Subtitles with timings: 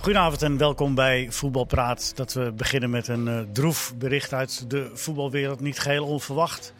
[0.00, 2.16] Goedenavond en welkom bij Voetbalpraat.
[2.16, 5.60] Dat we beginnen met een uh, droef bericht uit de voetbalwereld.
[5.60, 6.74] Niet geheel onverwacht.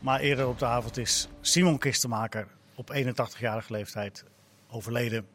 [0.00, 4.24] Maar eerder op de avond is Simon Kistenmaker op 81-jarige leeftijd
[4.70, 5.26] overleden.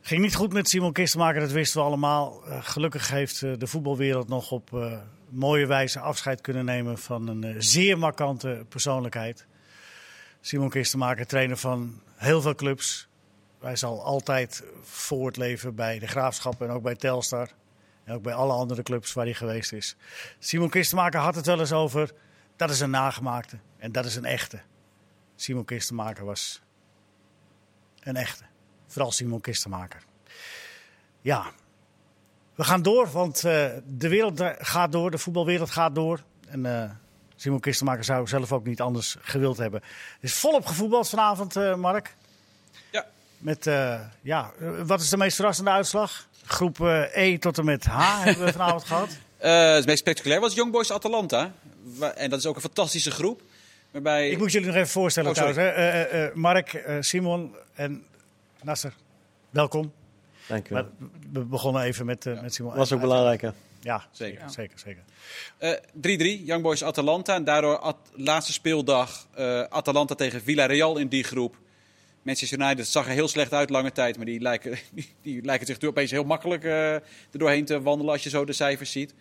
[0.00, 2.42] Ging niet goed met Simon Kistenmaker, dat wisten we allemaal.
[2.46, 4.96] Uh, gelukkig heeft uh, de voetbalwereld nog op
[5.28, 9.46] mooie wijze afscheid kunnen nemen van een zeer markante persoonlijkheid.
[10.40, 13.10] Simon Kistenmaker, trainer van heel veel clubs.
[13.62, 17.48] Hij zal altijd voortleven bij de Graafschap en ook bij Telstar.
[18.04, 19.96] En ook bij alle andere clubs waar hij geweest is.
[20.38, 22.12] Simon Kistenmaker had het wel eens over,
[22.56, 24.60] dat is een nagemaakte en dat is een echte.
[25.36, 26.62] Simon Kistenmaker was
[28.00, 28.44] een echte.
[28.86, 30.02] Vooral Simon Kistenmaker.
[31.20, 31.50] Ja,
[32.54, 36.22] we gaan door, want uh, de wereld gaat door, de voetbalwereld gaat door.
[36.48, 36.90] En uh,
[37.36, 39.82] Simon Kistenmaker zou zelf ook niet anders gewild hebben.
[40.20, 42.16] Is volop gevoetbald vanavond, uh, Mark.
[42.90, 43.06] Ja.
[43.42, 43.64] Met,
[44.22, 44.52] ja,
[44.84, 46.28] wat is de meest verrassende uitslag?
[46.44, 46.80] Groep
[47.12, 49.08] E tot en met H hebben we vanavond gehad.
[49.76, 51.52] het meest spectaculair was Young Boys Atalanta.
[52.14, 53.42] En dat is ook een fantastische groep.
[53.90, 54.30] Waarbij...
[54.30, 55.76] Ik moet jullie nog even voorstellen Oh, trouwens.
[55.76, 56.30] Hè.
[56.34, 58.04] Mark, Simon en
[58.62, 58.94] Nasser,
[59.50, 59.92] welkom.
[60.46, 60.84] Dank u Maar
[61.32, 62.74] we begonnen even met, uh, met Simon.
[62.74, 63.50] was ook belangrijk, hè?
[63.80, 64.50] Ja, Zeker.
[64.50, 65.02] zeker, zeker.
[65.58, 65.82] zeker.
[65.96, 67.34] Uh, 3-3, Young Boys Atalanta.
[67.34, 71.56] En daardoor at, laatste speeldag uh, Atalanta tegen Villarreal in die groep.
[72.22, 74.16] Manchester United zag er heel slecht uit lange tijd.
[74.16, 78.12] Maar die lijken, die, die lijken zich opeens heel makkelijk uh, er doorheen te wandelen
[78.12, 79.14] als je zo de cijfers ziet.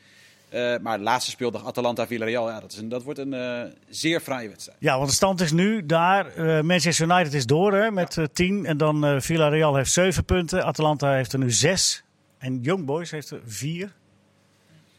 [0.54, 4.20] Uh, maar de laatste speeldag Atalanta-Villarreal, ja, dat, is een, dat wordt een uh, zeer
[4.20, 4.78] fraaie wedstrijd.
[4.82, 6.38] Ja, want de stand is nu daar.
[6.38, 8.28] Uh, Manchester United is door hè, met ja.
[8.34, 8.66] 10.
[8.66, 10.66] En dan Villarreal heeft 7 punten.
[10.66, 12.04] Atalanta heeft er nu 6.
[12.38, 13.94] En Young Boys heeft er 4.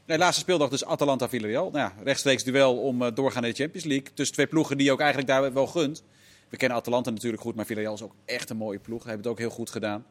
[0.06, 1.70] Nee, laatste speeldag dus Atalanta-Villarreal.
[1.70, 4.12] Nou ja, rechtstreeks duel om doorgaan in de Champions League.
[4.14, 6.02] Tussen twee ploegen die je ook eigenlijk daar wel gunt.
[6.52, 9.02] We kennen Atalanta natuurlijk goed, maar Villarreal is ook echt een mooie ploeg.
[9.02, 10.04] Hij heeft het ook heel goed gedaan.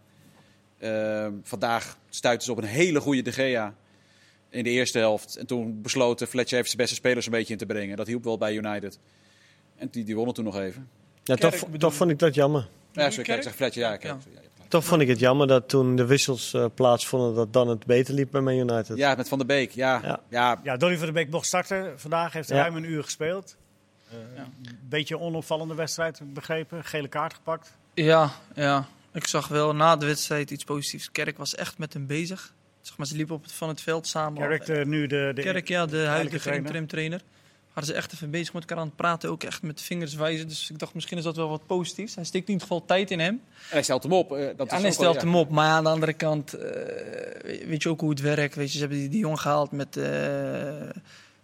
[1.43, 3.75] vandaag stuiten ze op een hele goede De Gea
[4.49, 5.35] in de eerste helft.
[5.35, 7.97] En toen besloten Fletcher even zijn beste spelers een beetje in te brengen.
[7.97, 8.99] Dat hielp wel bij United.
[9.75, 10.89] En die, die wonnen toen nog even.
[11.23, 12.67] Ja, toch, toch vond ik dat jammer.
[12.91, 13.97] Ja, zo kijk, zeg Fletcher, ja.
[13.97, 14.41] Kijk, ja
[14.71, 18.13] toch vond ik het jammer dat toen de wissels uh, plaatsvonden, dat dan het beter
[18.13, 18.97] liep bij Man United.
[18.97, 19.99] Ja, met Van der Beek, ja.
[20.03, 20.59] Ja, ja.
[20.63, 21.99] ja Donny van der Beek mocht starten.
[21.99, 22.63] Vandaag heeft hij Ja.
[22.63, 23.55] ruim een uur gespeeld.
[24.13, 24.47] Uh, Ja.
[24.89, 26.83] Beetje een onopvallende wedstrijd, begrepen.
[26.83, 27.77] Gele kaart gepakt.
[27.93, 28.87] Ja, ja.
[29.13, 31.11] Ik zag wel na de wedstrijd iets positiefs.
[31.11, 32.53] Kerk was echt met hem bezig.
[32.81, 34.41] Zeg maar, ze liepen op het, van het veld samen.
[34.41, 36.65] Kerk, uh, nu de, de Kerk, ja, de huidige trainer.
[36.65, 37.21] interim trainer.
[37.73, 40.47] Waren ze echt even bezig met elkaar aan het praten, ook echt met vingers wijzen.
[40.47, 42.15] Dus ik dacht, misschien is dat wel wat positiefs.
[42.15, 43.33] Hij steekt in ieder geval tijd in hem.
[43.33, 44.31] En hij stelt hem op.
[44.31, 45.21] Uh, dat en is hij ook wel- stelt ja.
[45.21, 45.49] hem op.
[45.49, 48.55] Maar aan de andere kant, eh, weet je ook hoe het werkt.
[48.55, 50.03] Weet je, ze hebben die, die jongen gehaald met, eh,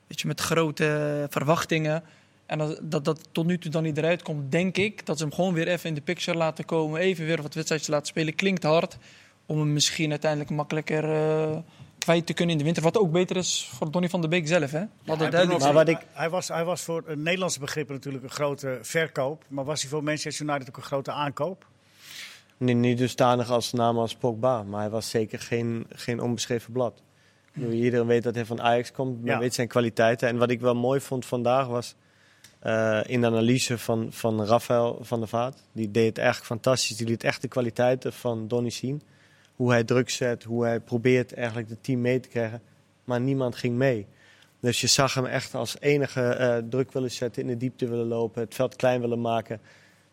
[0.07, 2.03] weet je, met grote verwachtingen.
[2.47, 5.23] En dat, dat dat tot nu toe dan niet eruit komt, denk ik dat ze
[5.23, 6.99] hem gewoon weer even in de picture laten komen.
[6.99, 8.35] Even weer wat wedstrijdjes laten spelen.
[8.35, 8.97] Klinkt hard.
[9.45, 11.57] Om hem misschien uiteindelijk makkelijker eh,
[11.97, 12.83] kwijt te kunnen in de winter.
[12.83, 14.71] Wat ook beter is voor Donny van der Beek zelf.
[14.71, 14.79] Hè?
[14.79, 18.29] Het duidelijk Maar wat ik, Hij was, hij was voor een Nederlandse begrippen natuurlijk een
[18.29, 19.43] grote verkoop.
[19.47, 21.65] Maar was hij voor Manchester United ook een grote aankoop?
[22.57, 27.01] niet, niet dusdanig als naam als Pogba, maar hij was zeker geen, geen onbeschreven blad.
[27.71, 29.39] Iedereen weet dat hij van Ajax komt, men Ja.
[29.39, 30.27] weet zijn kwaliteiten.
[30.27, 31.95] En wat ik wel mooi vond vandaag was
[32.59, 35.63] eh, in de analyse van, van Rafael van der Vaart.
[35.71, 36.97] Die deed het echt fantastisch.
[36.97, 39.01] Die liet echt de kwaliteiten van Donny zien.
[39.55, 42.61] Hoe hij druk zet, hoe hij probeert eigenlijk het team mee te krijgen.
[43.03, 44.05] Maar niemand ging mee.
[44.59, 48.07] Dus je zag hem echt als enige eh, druk willen zetten, in de diepte willen
[48.07, 49.59] lopen, het veld klein willen maken.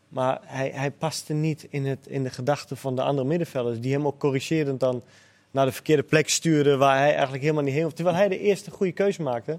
[0.09, 3.81] Maar hij, hij paste niet in, het, in de gedachten van de andere middenvelders.
[3.81, 5.03] Die hem ook corrigerend dan
[5.51, 6.79] naar de verkeerde plek stuurden.
[6.79, 7.93] Waar hij eigenlijk helemaal niet heen.
[7.93, 9.59] Terwijl hij de eerste goede keuze maakte.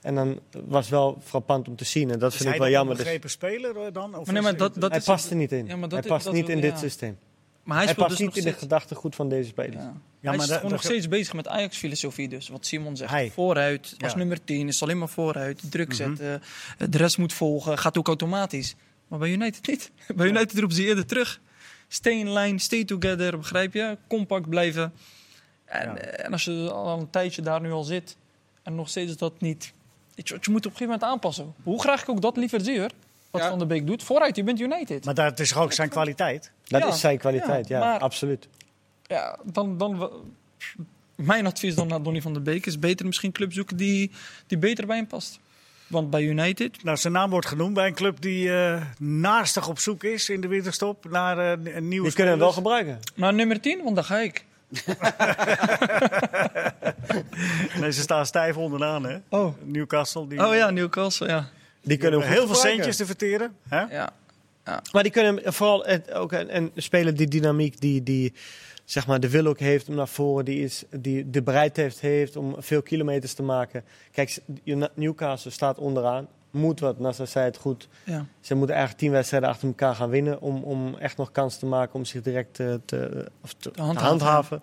[0.00, 2.10] En dan was wel frappant om te zien.
[2.10, 2.94] En dat Is vind hij ik wel een jammer.
[2.94, 4.04] Dus begrepen speler eh, dan?
[4.04, 5.66] Of Maar nee, is maar hij- dat, dat hij is, past er niet in.
[5.66, 6.76] Ja, maar dat hij is- past dat niet wil- in dit ja.
[6.78, 7.18] systeem.
[7.62, 9.74] maar hij, Hij, speelt past dus niet in de steeds- gedachtegoed van deze spelers.
[9.74, 9.80] Ja.
[10.20, 12.48] Ja, hij maar is gewoon nog steeds bezig met Ajax-filosofie dus.
[12.48, 13.10] Wat Simon zegt.
[13.10, 13.30] Hij.
[13.30, 14.18] Vooruit, als Ja.
[14.18, 15.62] nummer 10, is alleen maar vooruit.
[15.70, 15.96] Druk Mhm.
[15.96, 16.42] zetten,
[16.78, 17.78] eh, de rest moet volgen.
[17.78, 18.74] Gaat ook automatisch.
[19.08, 19.90] Maar bij United niet.
[20.16, 21.40] bij United roepen ze eerder terug.
[21.88, 23.96] Stay in line, stay together, begrijp je?
[24.08, 24.92] Compact blijven.
[25.64, 25.96] En, Ja.
[25.96, 28.16] eh, en als je al een tijdje daar nu al zit
[28.62, 29.72] en nog steeds dat niet...
[30.28, 31.54] Je, moet op een gegeven moment aanpassen.
[31.62, 32.90] Hoe graag ik ook dat liever zie hoor.
[33.30, 33.48] Wat Ja.
[33.48, 34.02] Van der Beek doet.
[34.02, 35.04] Vooruit, je bent United.
[35.04, 36.50] Maar dat is ook zijn kwaliteit?
[36.64, 38.48] Dat Ja, is zijn kwaliteit, ja, ja, maar- absoluut.
[39.06, 40.10] Ja, dan, dan,
[41.14, 44.10] mijn advies dan naar Donny van der Beek is beter misschien club zoeken die,
[44.46, 45.38] die beter bij hem past.
[45.86, 49.78] Want bij United, Nou, zijn naam wordt genoemd bij een club die eh naastig op
[49.78, 52.54] zoek is in de winterstop naar eh, een nieuwe Die kunnen hem wel spelers.
[52.76, 52.98] gebruiken.
[53.14, 54.44] naar nummer 10, want daar ga ik.
[57.80, 59.18] Nee, ze staan stijf onderaan, hè?
[59.28, 60.26] Oh, Newcastle.
[60.26, 61.48] Die, oh ja, Newcastle, ja.
[61.82, 62.70] Die kunnen heel veel gebruiken.
[62.70, 63.56] centjes te verteren.
[63.68, 63.80] Hè?
[63.80, 64.12] ja.
[64.92, 68.32] Maar die kunnen vooral het, ook een, een speler die dynamiek, die, die
[68.84, 72.36] zeg maar, de wil ook heeft om naar voren, die, is, die de bereidheid heeft
[72.36, 73.84] om veel kilometers te maken.
[74.12, 74.38] Kijk,
[74.94, 77.88] Newcastle staat onderaan, moet wat, Nasser zei het goed.
[78.04, 78.26] Ja.
[78.40, 81.66] Ze moeten eigenlijk tien wedstrijden achter elkaar gaan winnen om, om echt nog kans te
[81.66, 84.08] maken om zich direct eh, te, of te, te handhaven.
[84.08, 84.62] handhaven.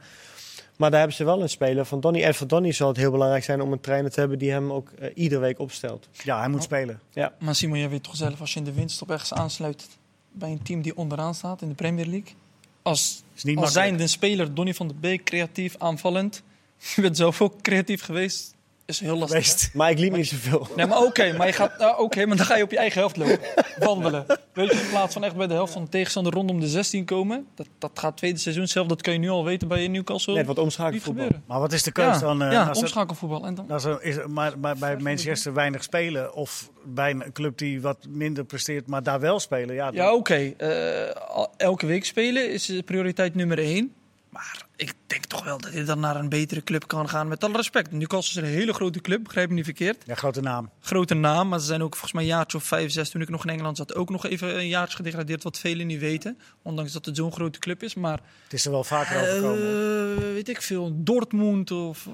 [0.77, 2.23] Maar daar hebben ze wel een speler van Donny.
[2.23, 4.71] En voor Donny zal het heel belangrijk zijn om een trainer te hebben die hem
[4.71, 6.09] ook eh, iedere week opstelt.
[6.23, 6.99] Ja, hij moet spelen.
[7.39, 9.87] Maar Simon, jij weet toch zelf, als je in de winststop ergens aansluit
[10.31, 12.33] bij een team die onderaan staat in de Premier League.
[12.81, 16.43] Als, Is niet als zijnde speler, Donny van der Beek, creatief, aanvallend.
[16.95, 18.55] Je bent zelf ook creatief geweest.
[18.87, 19.39] Is heel lastig.
[19.43, 19.69] Geweest.
[19.73, 20.67] Maar ik liep niet zoveel.
[20.75, 22.99] Nee, maar oké, maar, je gaat, nou, oké, maar dan ga je op je eigen
[22.99, 23.39] helft lopen.
[23.79, 24.25] Wandelen.
[24.53, 27.05] Weet je, in plaats van echt bij de helft van de tegenstander rondom de 16
[27.05, 27.45] komen.
[27.55, 30.33] Dat, dat gaat tweede seizoen zelf, dat kun je nu al weten bij Newcastle.
[30.33, 31.27] Net wat omschakelvoetbal.
[31.47, 32.41] Maar wat is de keuze Ja, dan?
[32.41, 33.45] eh, ja als omschakelvoetbal.
[33.45, 37.57] En dan, als er is, maar, maar bij Manchester weinig spelen of bij een club
[37.57, 39.75] die wat minder presteert, maar daar wel spelen.
[39.75, 40.53] Ja, dan- Ja, oké.
[40.57, 41.15] eh,
[41.57, 43.93] elke week spelen is prioriteit nummer één.
[44.37, 47.27] Maar ik denk toch wel dat hij dan naar een betere club kan gaan.
[47.27, 47.91] Met alle respect.
[47.91, 50.03] Newcastle is een hele grote club, begrijp me niet verkeerd.
[50.05, 50.69] ja, grote naam.
[50.81, 53.09] Grote naam, maar ze zijn ook volgens mij een jaartje of vijf, zes.
[53.09, 55.43] Toen ik nog in Engeland zat, ook nog even een jaartje gedegradeerd.
[55.43, 56.37] Wat velen niet weten.
[56.61, 57.95] Ondanks dat het zo'n grote club is.
[57.95, 60.17] Maar Het is er wel vaker overkomen.
[60.17, 62.07] eh, weet ik veel, Dortmund of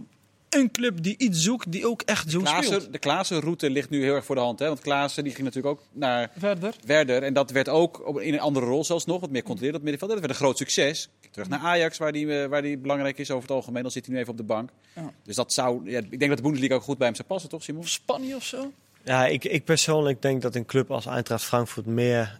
[0.55, 2.65] een club die iets zoekt, die ook echt zo speelt.
[2.65, 4.59] Klaassen, de Klaassen-route ligt nu heel erg voor de hand.
[4.59, 4.67] Hè?
[4.67, 6.75] Want Klaassen die ging natuurlijk ook naar Verder.
[6.85, 7.23] Werder.
[7.23, 9.21] En dat werd ook in een andere rol zelfs nog.
[9.21, 10.11] Wat meer controleerd op middenveld.
[10.11, 11.09] Dat werd een groot succes.
[11.31, 13.81] Terug naar Ajax, waar die, eh, waar die belangrijk is over het algemeen.
[13.81, 14.69] Dan zit hij nu even op de bank.
[14.95, 15.13] Ja.
[15.23, 15.89] Dus dat zou...
[15.89, 17.81] Ja, ik denk dat de Bundesliga ook goed bij hem zou passen, toch Simon?
[17.81, 18.71] Of Spanje of zo.
[19.03, 22.39] Ja, ik, ik persoonlijk denk dat een club als Eintracht Frankfurt meer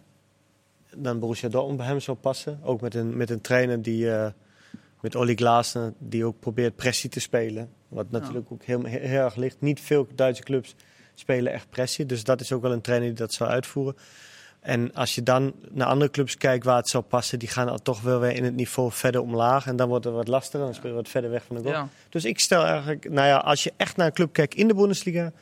[0.96, 2.60] dan Borussia Dortmund bij hem zou passen.
[2.62, 4.26] Ook met een, met een trainer die, eh,
[5.04, 7.70] met Oli Glasner, die ook probeert pressie te spelen.
[7.88, 9.60] Wat natuurlijk ook heel, erg ligt.
[9.60, 10.74] Niet veel Duitse clubs
[11.14, 12.06] spelen echt pressie.
[12.06, 13.96] Dus dat is ook wel een trainer die dat zou uitvoeren.
[14.60, 17.78] En als je dan naar andere clubs kijkt waar het zou passen, die gaan al
[17.78, 19.66] toch wel weer in het niveau verder omlaag.
[19.66, 21.74] En dan wordt het wat lastiger, dan speel je wat verder weg van de goal.
[21.74, 21.88] Ja.
[22.08, 24.74] Dus ik stel eigenlijk, nou ja, als je echt naar een club kijkt in de
[24.74, 25.32] Bundesliga,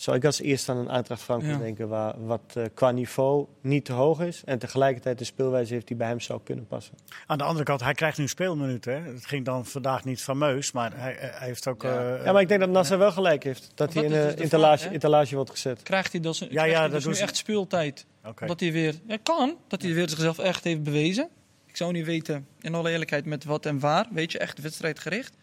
[0.00, 1.58] zou ik als eerste aan een Eintracht Frankfurt Ja.
[1.60, 4.42] denken, waar, wat eh, qua niveau niet te hoog is.
[4.44, 6.94] En tegelijkertijd de speelwijze heeft die bij hem zou kunnen passen.
[7.26, 8.92] Aan de andere kant, hij krijgt nu speelminuten.
[9.04, 9.12] Hè.
[9.12, 11.82] Het ging dan vandaag niet fameus, maar hij, hij heeft ook...
[11.82, 12.16] Ja.
[12.16, 13.72] eh, ja, maar ik denk dat Nasser wel gelijk heeft.
[13.74, 14.48] Dat hij in dat dus
[14.80, 15.82] de etalage wordt gezet.
[15.82, 18.06] Krijgt hij, dus, ja, krijgt hij dat dus doen nu ze- echt speeltijd?
[18.24, 18.46] Oké.
[18.46, 18.94] Dat hij weer...
[19.06, 19.56] Ja, kan.
[19.68, 21.28] Dat hij weer zichzelf echt heeft bewezen.
[21.66, 24.06] Ik zou niet weten, in alle eerlijkheid, met wat en waar.
[24.10, 25.36] Weet je, echt wedstrijdgericht.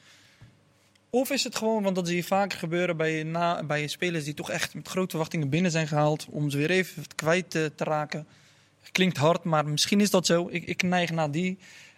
[1.09, 4.33] Of is het gewoon, want dat zie je vaker gebeuren bij, na, bij spelers die
[4.33, 6.25] toch echt met grote verwachtingen binnen zijn gehaald.
[6.29, 8.27] Om ze weer even kwijt te, te raken.
[8.91, 10.47] Klinkt hard, maar misschien is dat zo.
[10.49, 11.57] Ik, ik neig naar die.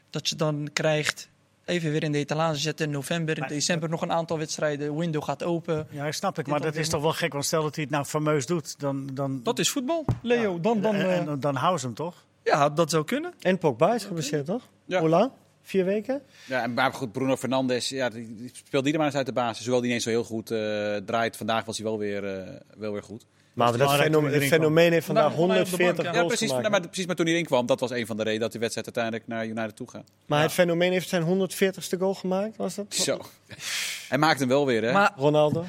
[0.09, 1.29] Dat je dan krijgt,
[1.65, 3.33] even weer in de etalage zetten in november.
[3.35, 4.97] In Maar- december nog een aantal wedstrijden.
[4.97, 5.87] Window gaat open.
[5.89, 6.47] Ja, snap ik.
[6.47, 9.09] Maar dat is toch wel gek, want stel dat hij het nou fameus doet, dan...
[9.13, 10.59] dan Dat is voetbal, Leo.
[10.59, 12.25] Dan, dan, en, eh, en dan, dan houden ze hem toch?
[12.43, 13.33] ja, dat zou kunnen.
[13.41, 14.67] En Pogba is geblesseerd, toch?
[14.85, 14.99] Ja.
[14.99, 15.31] Hoe lang?
[15.67, 16.21] Vier weken?
[16.45, 19.25] Ja, en maar goed, Bruno Fernandes, ja, die, die speelt die er maar eens uit
[19.25, 19.63] de basis.
[19.63, 21.37] Hoewel die niet eens zo heel goed eh, draait.
[21.37, 23.25] Vandaag was hij wel weer, eh, wel weer goed.
[23.53, 26.27] Maar dat fenomeen, het fenomeen heeft vandaag Vandaag van mij op de bank, 140 ja.
[26.27, 26.67] Precies, gemaakt.
[26.67, 27.05] nou, maar, precies.
[27.05, 29.27] Maar toen hij erin kwam, dat was een van de redenen dat die wedstrijd uiteindelijk
[29.27, 30.11] naar United toe gaat.
[30.25, 32.93] Maar het fenomeen heeft zijn 140ste goal gemaakt, was dat?
[32.93, 33.21] Zo.
[34.09, 34.91] Hij maakt hem wel weer, hè?
[34.91, 35.65] Maar Ronaldo?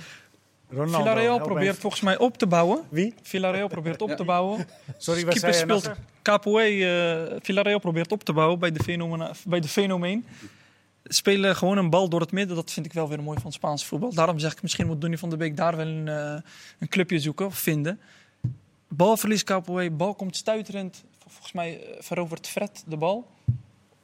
[0.71, 2.81] Ronaldo, Villarreal probeert volgens mij op te bouwen.
[2.89, 3.15] Wie?
[3.23, 4.15] Villarreal probeert op Ja.
[4.15, 4.67] te bouwen.
[4.99, 5.91] Sorry, wat Keeper speelt?
[6.23, 6.61] Capoe.
[6.63, 10.27] eh Villarreal probeert op te bouwen bij de, fenomena- bij de fenomeen.
[11.05, 12.57] Spelen gewoon een bal door het midden.
[12.57, 14.13] Dat vind ik wel weer mooi van het Spaanse voetbal.
[14.15, 16.41] Daarom zeg ik, misschien moet Donny van der Beek daar wel een, eh,
[16.79, 18.01] een clubje zoeken of vinden.
[18.89, 19.91] Balverlies Capoe.
[19.91, 21.05] Bal komt stuiterend.
[21.27, 23.27] Volgens mij eh, verovert Fred de bal.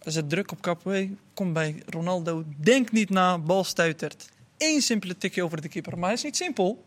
[0.01, 1.11] Zet druk op Capoe.
[1.35, 2.45] Komt bij Ronaldo.
[2.57, 3.39] Denk niet na.
[3.39, 4.29] Bal stuitert.
[4.59, 5.93] Eén simpele tikje over de keeper.
[5.99, 6.85] Maar hij is niet simpel.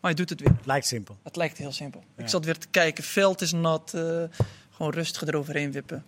[0.00, 0.56] Maar hij doet het weer.
[0.64, 1.16] Lijkt simpel.
[1.22, 2.04] Het lijkt heel simpel.
[2.16, 2.22] Ja.
[2.22, 3.04] Ik zat weer te kijken.
[3.04, 3.94] Veld is nat.
[3.94, 4.22] eh,
[4.70, 6.04] gewoon rustig eroverheen wippen.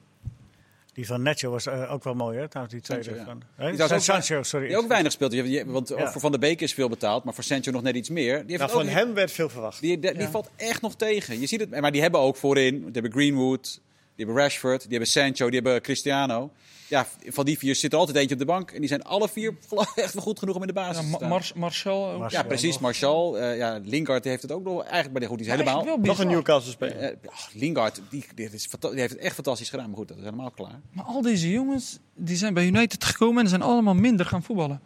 [0.93, 2.49] Die van Necho was eh, ook wel mooi, hè?
[2.49, 3.25] Trouwens, die tweede Sancho, ja.
[3.27, 3.43] van...
[3.77, 3.99] Die Hè?
[4.01, 4.67] Sancho, sorry.
[4.69, 5.31] Die ook weinig speelt.
[5.31, 6.11] Die Want Ja.
[6.13, 8.33] voor Van de Beek is veel betaald, maar voor Sancho nog net iets meer.
[8.39, 9.81] Die, heeft Nou, van niet- hem werd veel verwacht.
[9.81, 10.31] die, die, die Ja.
[10.31, 11.41] valt echt nog tegen.
[11.41, 12.75] Je ziet het, maar die hebben ook voorin.
[12.83, 13.81] Die hebben Greenwood,
[14.15, 16.51] die hebben Rashford, die hebben Sancho, die hebben Cristiano.
[16.89, 18.71] Ja, van die vier zit er altijd eentje op de bank.
[18.71, 19.55] En die zijn alle vier
[19.95, 21.29] echt wel goed genoeg om in de basis Ja, te staan.
[21.29, 22.19] Martial ook.
[22.19, 22.41] Martial.
[22.43, 22.79] ja, precies.
[22.79, 23.39] Martial.
[23.39, 25.39] eh ja, Lingard heeft het ook nog eigenlijk bij de goed.
[25.39, 25.99] Die is helemaal.
[25.99, 26.27] Nog een.
[26.29, 26.97] Newcastle speler.
[26.97, 29.87] Eh, ach, Lingard, die, die, is die heeft het echt fantastisch gedaan.
[29.89, 30.81] Maar goed, dat is helemaal klaar.
[30.93, 34.81] Maar al deze jongens die zijn bij United gekomen en zijn allemaal minder gaan voetballen.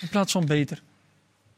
[0.00, 0.82] In plaats van beter.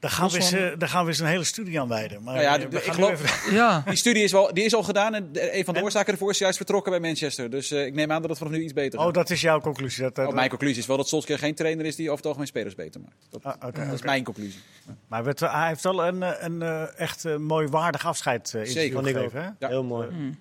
[0.07, 2.23] Daar gaan, we eens, eh, daar gaan we eens een hele studie aan wijden.
[2.23, 4.75] Maar Nou ja, eh, de- ik geloof- even- Ja, Die studie is, wel, die is
[4.75, 5.85] al gedaan en een van de En?
[5.87, 7.51] oorzaken ervoor is juist vertrokken bij Manchester.
[7.51, 9.09] Dus eh, ik neem aan dat het vanaf nu iets beter gaat.
[9.09, 10.03] Oh, dat is jouw conclusie.
[10.03, 12.27] Dat, dat- Oh, mijn conclusie is wel dat Solskjaer geen trainer is die over het
[12.27, 13.15] algemeen spelers beter maakt.
[13.31, 14.61] Dat, Ah, dat is mijn conclusie.
[15.09, 18.99] Maar het- hij heeft wel een, een, eh, echt mooi waardig afscheid eh, Zeker.
[18.99, 19.07] Ook.
[19.07, 19.43] gegeven.
[19.43, 19.49] Hè?
[19.59, 19.69] Ja.
[19.69, 20.09] Heel mooi.
[20.11, 20.39] Mm.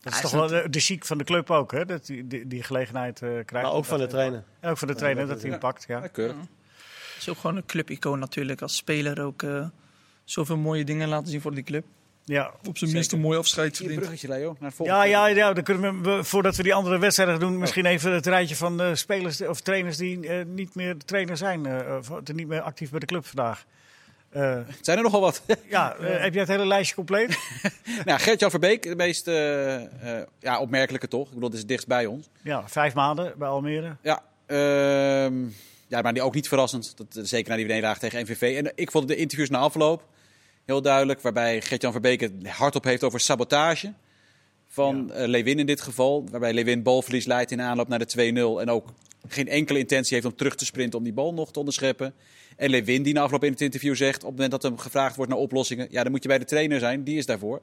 [0.00, 1.84] Dat is toch wel de, de chic van de club ook, hè?
[1.84, 3.52] Dat die, die, die gelegenheid eh, krijgt.
[3.52, 4.42] Maar ook van de trainer.
[4.60, 5.58] En ook van de trainer, dat hij hem Ja.
[5.58, 5.84] pakt.
[5.88, 6.00] Ja.
[6.02, 6.36] Ja, keurig.
[7.26, 8.62] Is ook gewoon een clubicoon natuurlijk.
[8.62, 9.66] Als speler ook eh,
[10.24, 11.84] zoveel mooie dingen laten zien voor die club.
[12.24, 12.52] Ja.
[12.66, 14.56] Op zijn minst een mooi afscheid bruggetje, Leo.
[14.60, 17.86] Naar het Ja, ja, ja, dan kunnen we, voordat we die andere wedstrijden doen, misschien
[17.86, 21.96] even het rijtje van de spelers of trainers die eh, niet meer trainer zijn, eh,
[21.98, 23.64] of niet meer actief bij de club vandaag.
[24.34, 25.42] Eh, Zijn er nogal wat?
[25.68, 27.38] ja, heb jij het hele lijstje compleet?
[28.04, 29.74] nou, Gert-Jan Verbeek, de meest eh,
[30.18, 31.26] eh, ja, opmerkelijke toch?
[31.26, 32.28] Ik bedoel, dat is dichtst bij ons.
[32.42, 33.96] Ja, vijf maanden bij Almere.
[34.02, 35.34] Ja, ehm,
[35.94, 36.96] ja, maar die ook niet verrassend.
[36.96, 38.56] Dat, eh, zeker na die nederlaag tegen MVV.
[38.56, 40.08] En ik vond de interviews na afloop
[40.64, 41.20] heel duidelijk.
[41.20, 43.92] Waarbij Gert-Jan Verbeek het hardop heeft over sabotage.
[44.68, 46.24] Van eh, Lewin in dit geval.
[46.30, 48.60] Waarbij Lewin balverlies leidt in aanloop naar de 2-0.
[48.60, 48.92] En ook
[49.28, 52.14] geen enkele intentie heeft om terug te sprinten om die bal nog te onderscheppen.
[52.56, 55.16] En Lewin die na afloop in het interview zegt, op het moment dat hem gevraagd
[55.16, 55.86] wordt naar oplossingen.
[55.90, 57.04] Ja, dan moet je bij de trainer zijn.
[57.04, 57.62] Die is daarvoor.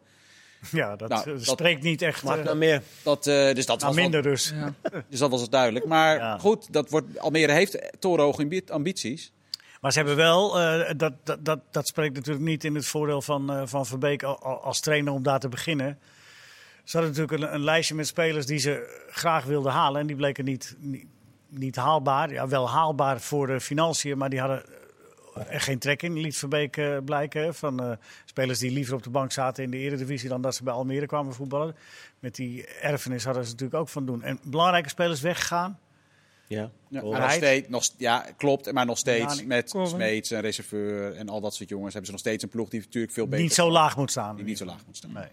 [0.72, 2.82] Ja, dat Nou, eh, dat- spreekt niet echt Mag eh, naar meer.
[3.04, 4.54] Dat, eh, dus dat naar was wel- minder dus.
[4.56, 4.74] Ja.
[5.10, 5.86] Dus dat was het duidelijk.
[5.86, 6.38] Maar Ja.
[6.38, 9.32] goed, dat wordt, Almere heeft torenhoge ambi- ambities.
[9.82, 13.22] Maar ze hebben wel, eh, dat, dat, dat, dat spreekt natuurlijk niet in het voordeel
[13.22, 16.00] van, eh, van Verbeek al- al- als trainer om daar te beginnen.
[16.84, 20.02] Ze hadden natuurlijk een, een lijstje met spelers die ze graag wilden halen.
[20.02, 21.06] En die bleken niet, niet,
[21.50, 22.32] niet haalbaar.
[22.32, 24.64] Ja, wel haalbaar voor de financiën, maar die hadden
[25.34, 27.56] er geen trek in, liet Verbeek eh, blijken.
[27.56, 27.92] Van eh,
[28.26, 31.06] spelers die liever op de bank zaten in de Eredivisie dan dat ze bij Almere
[31.06, 31.76] kwamen voetballen.
[32.20, 34.24] Met die erfenis hadden ze natuurlijk ook van doen.
[34.24, 35.80] En belangrijke spelers weggegaan.
[36.48, 36.72] Ja.
[36.90, 38.72] Ja, nog steeds, nog, ja, klopt.
[38.72, 39.76] Maar nog steeds Ja, met?
[39.84, 42.80] Smeets en Reserveur en al dat soort jongens hebben ze nog steeds een ploeg die
[42.80, 44.36] natuurlijk veel beter Niet zo laag moet staan.
[44.36, 45.14] die niet zo laag moet staan.
[45.14, 45.28] Nee.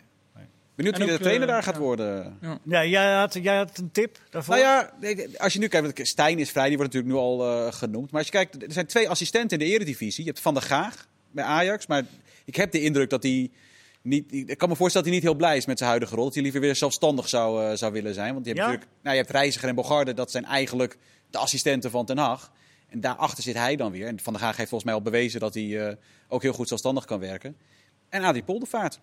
[0.78, 1.80] Benieuwd En wie de trainer eh, daar gaat ja.
[1.80, 2.38] worden.
[2.64, 4.54] Ja, jij had, jij had een tip daarvoor?
[4.56, 4.92] Nou ja,
[5.36, 8.10] als je nu kijkt, want Stijn is vrij, die wordt natuurlijk nu al eh, genoemd.
[8.10, 10.24] Maar als je kijkt, er zijn twee assistenten in de eredivisie.
[10.24, 12.04] Je hebt Van der Gaag bij Ajax, maar
[12.44, 13.50] ik heb de indruk dat hij
[14.02, 14.32] niet...
[14.32, 16.24] Ik kan me voorstellen dat hij niet heel blij is met zijn huidige rol.
[16.24, 18.32] Dat hij liever weer zelfstandig zou, eh, zou willen zijn.
[18.32, 18.70] Want je hebt Ja?
[18.70, 18.96] natuurlijk...
[19.02, 20.96] Nou, je hebt Reiziger en Bogarde, dat zijn eigenlijk
[21.30, 22.52] de assistenten van Ten Hag.
[22.88, 24.06] En daarachter zit hij dan weer.
[24.06, 25.94] En Van der Gaag heeft volgens mij al bewezen dat hij eh,
[26.28, 27.56] ook heel goed zelfstandig kan werken.
[28.08, 29.00] En Adi Poldervaart.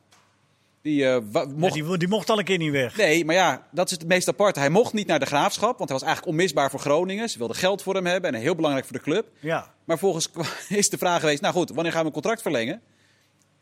[0.85, 2.97] Die eh, Ja, mocht die, die mocht al een keer niet weg.
[2.97, 4.59] Nee, maar ja, dat is het meest aparte.
[4.59, 7.29] Hij mocht niet naar de graafschap, want hij was eigenlijk onmisbaar voor Groningen.
[7.29, 9.27] Ze wilden geld voor hem hebben en heel belangrijk voor de club.
[9.39, 9.73] Ja.
[9.85, 10.29] Maar volgens
[10.69, 12.81] is de vraag geweest: nou goed, wanneer gaan we een contract verlengen?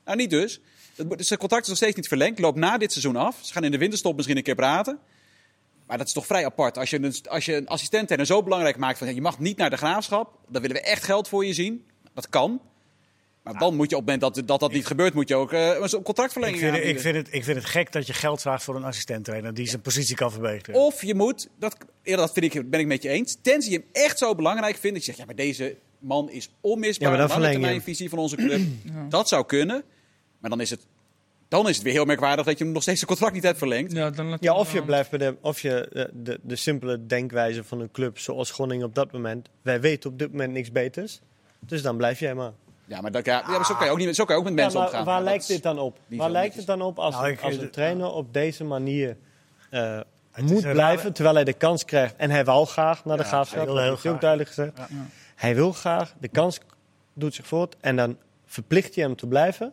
[0.05, 0.61] Nou, niet dus.
[0.95, 2.39] Het moet- dus Zijn contract is nog steeds niet verlengd.
[2.39, 3.37] Loopt na dit seizoen af.
[3.41, 4.99] Ze gaan in de winterstop misschien een keer praten.
[5.87, 6.77] Maar dat is toch vrij apart.
[6.77, 9.57] Als je een, als je een assistent en zo belangrijk maakt van je mag niet
[9.57, 11.85] naar de graafschap, dan willen we echt geld voor je zien.
[12.13, 12.61] Dat kan.
[13.43, 15.53] Maar dan moet je op het moment dat dat, dat niet gebeurt, moet je ook
[15.53, 16.03] eh, een
[16.53, 18.75] Ik vind, het, ik, vind het, ik vind het gek dat je geld vraagt voor
[18.75, 20.79] een assistenttrainer die zijn positie kan verbeteren.
[20.79, 23.77] Of je moet, dat, ja, dat vind ik, ben ik met je eens, tenzij je
[23.77, 24.95] hem echt zo belangrijk vindt.
[24.95, 27.17] Dat je zegt, ja, maar deze man is onmisbaar.
[27.17, 28.61] Ja, maar termijn visie van onze club.
[29.09, 29.83] Dat zou kunnen.
[30.39, 30.85] Maar dan is, het,
[31.47, 33.57] dan is het weer heel merkwaardig dat je hem nog steeds zijn contract niet hebt
[33.57, 33.91] verlengd.
[33.91, 37.63] Ja, dan Ja, of je blijft bij de, of je, de, de, de simpele denkwijze
[37.63, 39.49] van een club zoals Groningen op dat moment.
[39.61, 41.21] Wij weten op dit moment niks beters.
[41.59, 42.51] Dus dan blijf jij maar.
[42.85, 44.41] Ja, maar, dat, ja, ja, maar zo, kan je ook niet, met- zo kan je
[44.41, 45.05] ook met mensen Ja, maar omgaan.
[45.05, 45.97] Waar Maar lijkt dit dan op?
[46.07, 49.17] Waar lijkt het dan op als, Nou, ik- als een trainer op deze manier
[49.69, 49.95] eh,
[50.31, 52.15] Het is moet een blijven, rare- terwijl hij de kans krijgt.
[52.17, 53.57] En hij wil graag naar de Ja, graafschap.
[53.57, 54.35] hij wil Dat heel heeft hij ook graag.
[54.35, 54.91] duidelijk gezegd.
[54.99, 55.05] Ja.
[55.35, 56.59] Hij wil graag, de kans
[57.13, 57.75] doet zich voort.
[57.79, 59.71] En dan verplicht je hem te blijven.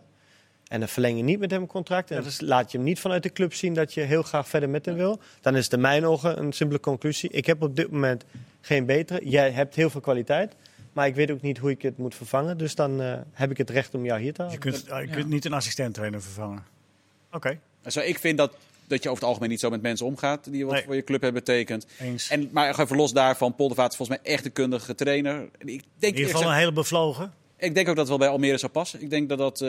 [0.69, 2.11] En dan verleng je niet met hem een contract.
[2.11, 2.23] En Ja.
[2.39, 4.87] dan laat je hem niet vanuit de club zien dat je heel graag verder met
[4.87, 5.21] hem wil.
[5.41, 7.31] Dan is het in mijn ogen een simpele conclusie.
[7.31, 8.25] Ik heb op dit moment
[8.61, 9.29] geen betere.
[9.29, 10.55] Jij hebt heel veel kwaliteit.
[10.93, 12.59] Maar ik weet ook niet hoe ik het moet vervangen.
[12.59, 14.61] Dus dan eh, heb ik het recht om jou hier te Je halen.
[14.61, 16.65] kunt, je kunt niet een assistenttrainer vervangen.
[17.33, 18.53] Oké, Zo, ik vind dat,
[18.87, 20.83] dat je over het algemeen niet zo met mensen omgaat die wat Nee.
[20.85, 21.87] voor je club hebben betekend.
[21.99, 22.31] eens.
[22.31, 25.43] En, maar even los daarvan, Poldervaart is volgens mij echt een kundige trainer.
[25.59, 27.33] Ik denk, in ieder geval een hele bevlogen.
[27.57, 29.03] Ik denk ook dat het wel bij Almere zou passen.
[29.03, 29.61] Ik denk dat dat.
[29.61, 29.69] eh,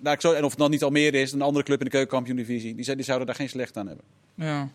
[0.00, 1.90] nou, ik zou, en of het dan niet Almere is, een andere club in de
[1.90, 4.04] keukenkampioen-divisie, die zouden daar geen slecht aan hebben.
[4.34, 4.68] Ja.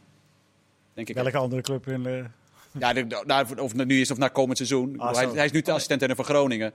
[0.94, 1.16] Denk ik.
[1.16, 2.26] Welke andere club in de...
[2.80, 5.00] Ja, de- de- of het nu is of na komend seizoen.
[5.00, 6.74] Ah, hij, hij is nu de assistent van Groningen.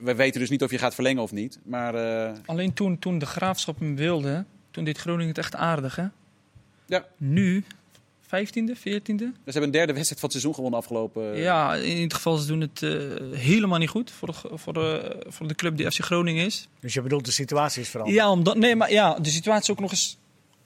[0.00, 1.58] We weten dus niet of je gaat verlengen of niet.
[1.62, 5.96] Maar eh, Alleen toen, toen de graafschap hem wilde, toen deed Groningen het echt aardig,
[5.96, 6.04] hè?
[6.86, 7.06] Ja.
[7.16, 7.64] Nu,
[8.26, 8.80] 15e, 14e?
[8.82, 11.36] dus ze hebben een derde wedstrijd van het seizoen gewonnen afgelopen.
[11.36, 12.90] Ja, in ieder geval, ze doen het eh,
[13.38, 16.68] helemaal niet goed voor de, voor, de, voor de club die FC Groningen is.
[16.80, 18.18] Dus je bedoelt de situatie is veranderd.
[18.18, 20.18] Ja, omdat, nee, maar ja, de situatie is ook nog eens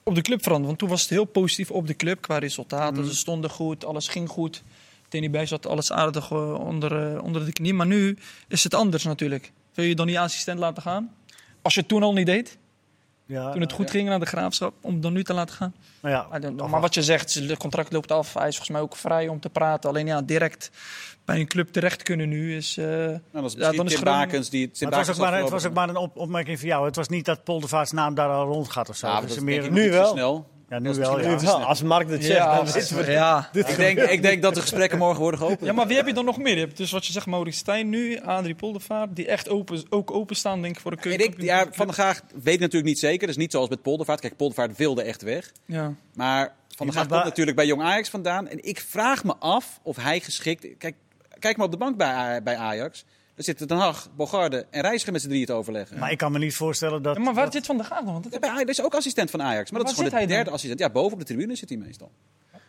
[0.05, 0.67] op de club veranderd.
[0.67, 3.01] Want toen was het heel positief op de club qua resultaten.
[3.01, 3.09] Mhm.
[3.09, 4.63] Ze stonden goed, alles ging goed.
[5.21, 7.75] Niet bij zat alles aardig eh, onder, eh, onder de knie.
[7.75, 8.19] Maar nu
[8.49, 9.53] is het anders natuurlijk.
[9.75, 11.15] Wil je dan die assistent laten gaan?
[11.63, 12.59] Als je het toen al niet deed,
[13.27, 13.91] Ja, toen het goed ja.
[13.91, 15.75] ging naar de graafschap, om dan nu te laten gaan.
[16.01, 18.35] nou toch Maar wat je zegt, het contract loopt af.
[18.35, 19.91] Hij is volgens mij ook vrij om te praten.
[19.91, 20.71] Alleen ja, direct
[21.25, 22.77] bij een club terecht kunnen nu is...
[22.77, 25.17] eh, nou, dat is Ja, dan is Tim Groningen- Bakens die Tim Maar het was
[25.17, 26.85] ook maar, het was ook maar een op- opmerking van jou.
[26.87, 29.07] Het was niet dat Poldervaarts naam daar al rond gaat of zo.
[29.07, 30.07] Ja, dat is is meer nu wel.
[30.13, 30.53] snel.
[30.69, 31.65] Ja, nu Dat is wel, ja.
[31.65, 33.49] Als Mark dat zegt, Ja, dan weten we ja.
[33.53, 35.65] Ik denk, ik denk dat de gesprekken morgen worden geopend.
[35.65, 36.55] ja, maar wie heb je dan nog meer?
[36.55, 40.11] Je hebt dus wat je zegt, Maurice Stijn nu, Adrie Poldervaart, die echt open, ook
[40.11, 41.27] openstaan denk ik voor de En keuken.
[41.27, 43.21] ik, ja, Van der Graag weet ik natuurlijk niet zeker.
[43.21, 44.21] Dat is niet zoals met Poldervaart.
[44.21, 45.53] Kijk, Poldervaart wilde echt weg.
[45.67, 45.95] Ja.
[46.15, 48.49] Maar Van der Graag komt natuurlijk bij Jong Ajax vandaan.
[48.49, 50.67] En ik vraag me af of hij geschikt...
[50.79, 50.95] Kijk,
[51.39, 53.05] kijk maar op de bank bij, bij Ajax.
[53.35, 55.99] Daar zitten Den Haag, Bogarde en Reiziger met z'n drieën te overleggen.
[55.99, 57.17] Maar ik kan me niet voorstellen dat...
[57.17, 58.13] Ja, maar waar dat- zit Van der Gaag dan?
[58.13, 59.71] Want dat- dat is ook assistent van Ajax.
[59.71, 60.53] Maar, Maar dat is waar gewoon de zit hij derde dan?
[60.55, 60.81] assistent.
[60.81, 62.11] Ja, boven op de tribune zit hij meestal.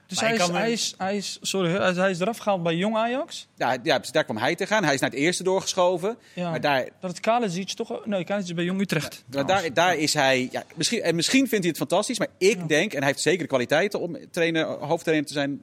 [0.08, 2.38] Dus hij is, kan me- hij, is, hij, is, sorry, hij is- hij is eraf
[2.38, 3.48] gehaald bij Jong Ajax.
[3.56, 4.84] Ja, ja, dus daar kwam hij te gaan.
[4.84, 6.18] Hij is naar het eerste doorgeschoven.
[6.34, 6.50] Ja.
[6.50, 8.06] Maar daar, Dat het Kalisic toch...
[8.06, 9.24] Nee, Kalisic is bij Jong Utrecht.
[9.34, 10.48] Maar daar, daar is hij.
[10.52, 13.42] Ja, misschien, en misschien vindt hij het fantastisch, maar ik denk, en hij heeft zeker
[13.42, 15.62] de kwaliteiten om trainer, hoofdtrainer te zijn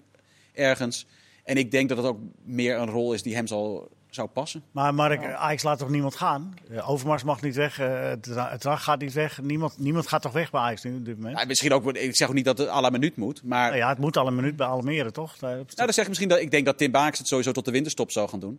[0.53, 1.07] ergens.
[1.45, 4.63] En ik denk dat het ook meer een rol is die hem zal, zou passen.
[4.73, 6.55] Maar Mark, Ajax laat toch niemand gaan?
[6.85, 9.41] Overmars mag niet weg, eh, het Drag gaat niet weg.
[9.43, 11.39] Niemand, niemand gaat toch weg bij Ajax nu op dit moment?
[11.39, 13.77] Ja, misschien ook, ik zeg ook niet dat het à la minuut moet, maar Nou
[13.77, 15.41] ja, het moet al een minuut bij Almere, toch?
[15.41, 17.71] Nou, dan zeg ik misschien dat ik denk dat Tim Baaks het sowieso tot de
[17.71, 18.59] winterstop zou gaan doen.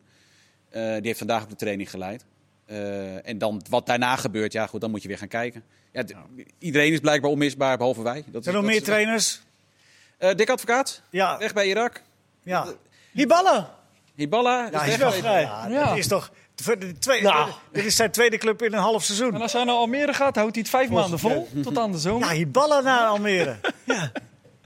[0.69, 2.25] Eh, die heeft vandaag ook de training geleid.
[2.65, 5.63] Eh, en dan wat daarna gebeurt, ja goed, dan moet je weer gaan kijken.
[5.91, 6.03] Ja,
[6.59, 8.23] Iedereen is blijkbaar onmisbaar, behalve wij.
[8.25, 9.41] Dat is, Zijn er nog meer trainers?
[10.17, 12.01] Eh, Dick Advocaat, Ja, weg bij Irak.
[12.43, 12.65] ja.
[13.11, 13.81] Hiballa!
[14.15, 15.41] Hiballa, Ja, is is wel vrij.
[15.41, 15.65] Ja.
[15.67, 15.89] Ja, Ja.
[15.89, 16.31] dit is toch...
[16.55, 17.49] de- de tweede- Nou.
[17.71, 19.41] Dit is zijn tweede club in een half En seizoen.
[19.41, 21.47] als hij naar Almere gaat, houdt hij het vijf maanden vol.
[21.63, 22.27] Tot aan de zomer.
[22.27, 23.55] Ja, Hiballa naar Almere.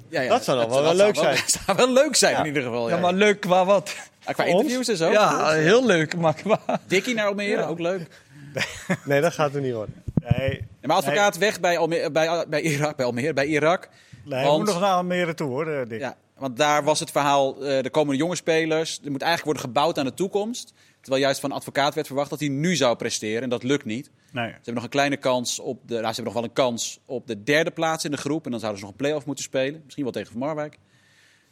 [0.09, 1.37] Ja, ja, Dat zou nog wel dat leuk zou zijn.
[1.45, 2.89] Dat zou wel leuk zijn in ieder geval.
[2.89, 3.95] Ja, Ja, maar leuk qua wat?
[4.25, 5.11] Ja, qua interviews en zo.
[5.11, 6.15] Ja, heel leuk.
[6.17, 6.59] Maar qua...
[6.87, 7.65] Dikkie naar Almere, Ja.
[7.67, 8.07] ook leuk.
[9.05, 10.03] Nee, dat gaat er niet worden.
[10.37, 13.89] Nee, En maar advocaat weg bij, Almere, bij, bij Irak, bij Almere, bij Irak.
[14.25, 15.99] nee hij Want- moet nog naar Almere toe, hoor, eh, Dick.
[15.99, 18.99] Ja, want daar was het verhaal, eh er komen jonge spelers.
[19.03, 20.73] Er moet eigenlijk worden gebouwd aan de toekomst.
[21.01, 23.41] Terwijl juist van advocaat werd verwacht dat hij nu zou presteren.
[23.41, 24.11] En dat lukt niet.
[24.31, 24.47] Nee.
[24.47, 26.99] Ze hebben nog een kleine kans op de, nou, ze hebben nog wel een kans
[27.05, 28.45] op de derde plaats in de groep.
[28.45, 29.81] En dan zouden ze nog een play-off moeten spelen.
[29.83, 30.77] Misschien wel tegen Van Marwijk.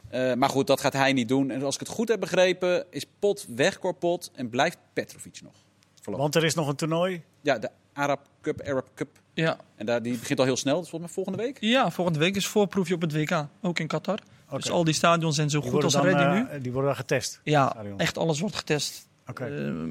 [0.09, 1.51] Eh, maar goed, dat gaat hij niet doen.
[1.51, 4.31] En als ik het goed heb begrepen, is Pot weg, Corpot.
[4.35, 5.53] En blijft Petrovic nog.
[6.01, 6.21] Voorlopig.
[6.21, 7.23] Want er is nog een toernooi.
[7.41, 9.09] Ja, de Arab Cup, Arab Cup.
[9.33, 9.57] Ja.
[9.75, 10.75] En daar, die begint al heel snel.
[10.75, 11.57] Dat is volgens mij volgende week.
[11.59, 13.47] ja, volgende week is voorproefje op het WK.
[13.61, 14.19] Ook in Qatar.
[14.51, 16.45] Dus al die stadions zijn zo Die goed als ready nu.
[16.49, 17.39] eh, die worden dan getest.
[17.43, 17.99] Ja, stadion.
[17.99, 19.07] echt alles wordt getest.
[19.35, 19.45] Eh,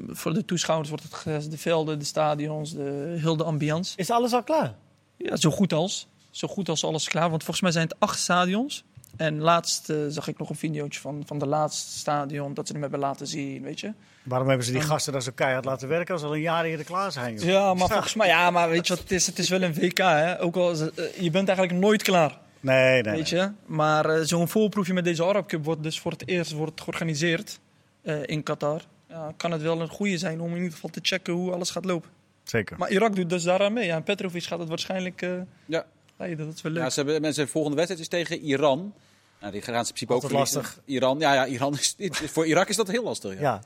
[0.07, 1.51] voor de toeschouwers wordt het getest.
[1.51, 3.93] De velden, de stadions, de, heel de ambiance.
[3.97, 4.75] Is alles al klaar?
[5.17, 6.07] Ja, zo goed als.
[6.31, 7.29] Zo goed als alles klaar.
[7.29, 8.83] Want volgens mij zijn het acht stadions.
[9.17, 12.53] En laatst eh, zag ik nog een videootje van, van de laatste stadion.
[12.53, 13.93] Dat ze hem hebben laten zien, weet je.
[14.23, 16.65] Waarom hebben ze die gasten daar zo keihard laten werken als ze al een jaar
[16.65, 17.35] eerder klaar zijn?
[17.35, 17.43] joh?
[17.45, 18.27] Ja, maar volgens mij...
[18.27, 19.27] Ja, maar weet je wat het is?
[19.27, 20.41] Het is wel een WK, hè.
[20.41, 20.75] Ook al,
[21.19, 23.13] je bent eigenlijk nooit klaar, Nee, nee.
[23.15, 23.41] weet nee.
[23.41, 23.51] je.
[23.65, 27.59] Maar eh, zo'n voorproefje met deze Arab Cup wordt dus voor het eerst wordt georganiseerd
[28.01, 28.81] eh, in Qatar.
[29.09, 31.69] Ja, kan het wel een goede zijn om in ieder geval te checken hoe alles
[31.69, 32.09] gaat lopen.
[32.43, 32.77] Zeker.
[32.77, 33.85] Maar Irak doet dus daaraan mee.
[33.85, 35.29] Ja, en Petrovic gaat het waarschijnlijk eh
[35.65, 35.85] Ja.
[36.17, 36.45] leiden.
[36.45, 36.83] Dat is wel leuk.
[36.83, 38.93] Ja, ze hebben, mensen, de volgende wedstrijd is tegen Iran.
[39.39, 40.61] Nou, die gaan ze in principe ook verliezen.
[40.61, 40.81] lastig.
[40.85, 41.95] Iran, ja, ja, Iran is,
[42.25, 43.39] voor Irak is dat heel lastig.
[43.39, 43.61] Ja.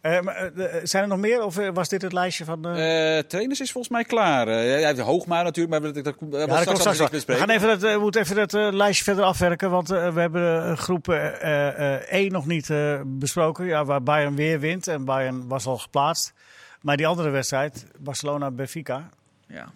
[0.00, 1.44] Eh, maar, eh, zijn er nog meer?
[1.44, 2.66] Of eh, was dit het lijstje van...
[2.66, 4.48] eh, Eh, trainers is volgens mij klaar.
[4.48, 7.06] Eh, hij heeft Hoogma natuurlijk, maar dat, dat, dat, dat, Ja, dat komt straks wel.
[7.06, 7.46] We, bespreken.
[7.48, 10.64] gaan even eh, we moeten even het eh, lijstje verder afwerken, want eh, we hebben
[10.70, 13.66] eh, groep eh, eh, E nog niet eh, besproken.
[13.66, 16.32] Ja, waar Bayern weer wint en Bayern was al geplaatst.
[16.80, 19.08] Maar die andere wedstrijd, Barcelona-Benfica.
[19.46, 19.68] Ja.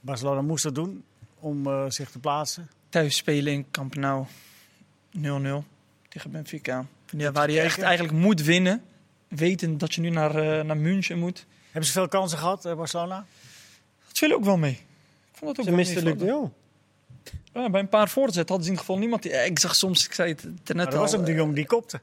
[0.00, 1.04] Barcelona moest het doen
[1.40, 2.70] om eh, zich te plaatsen.
[2.88, 4.24] Thuis spelen in Camp Nou
[5.18, 5.64] 0-0
[6.08, 6.86] tegen Benfica.
[7.16, 8.82] Ja, waar je echt eigenlijk moet winnen.
[9.28, 11.46] Weten dat je nu naar, eh, naar München moet.
[11.64, 13.26] Hebben ze veel kansen gehad, eh, Barcelona?
[14.08, 14.72] Dat viel ook wel mee.
[14.72, 16.24] Ik vond het ook Ze wel misten Luc de.
[16.24, 16.50] Jong.
[17.52, 19.22] Ja, bij een paar voorzet hadden ze in ieder geval niemand.
[19.22, 20.98] Die, ik zag soms, ik zei het net Maar al.
[20.98, 22.00] was hem de eh, jong die kopte.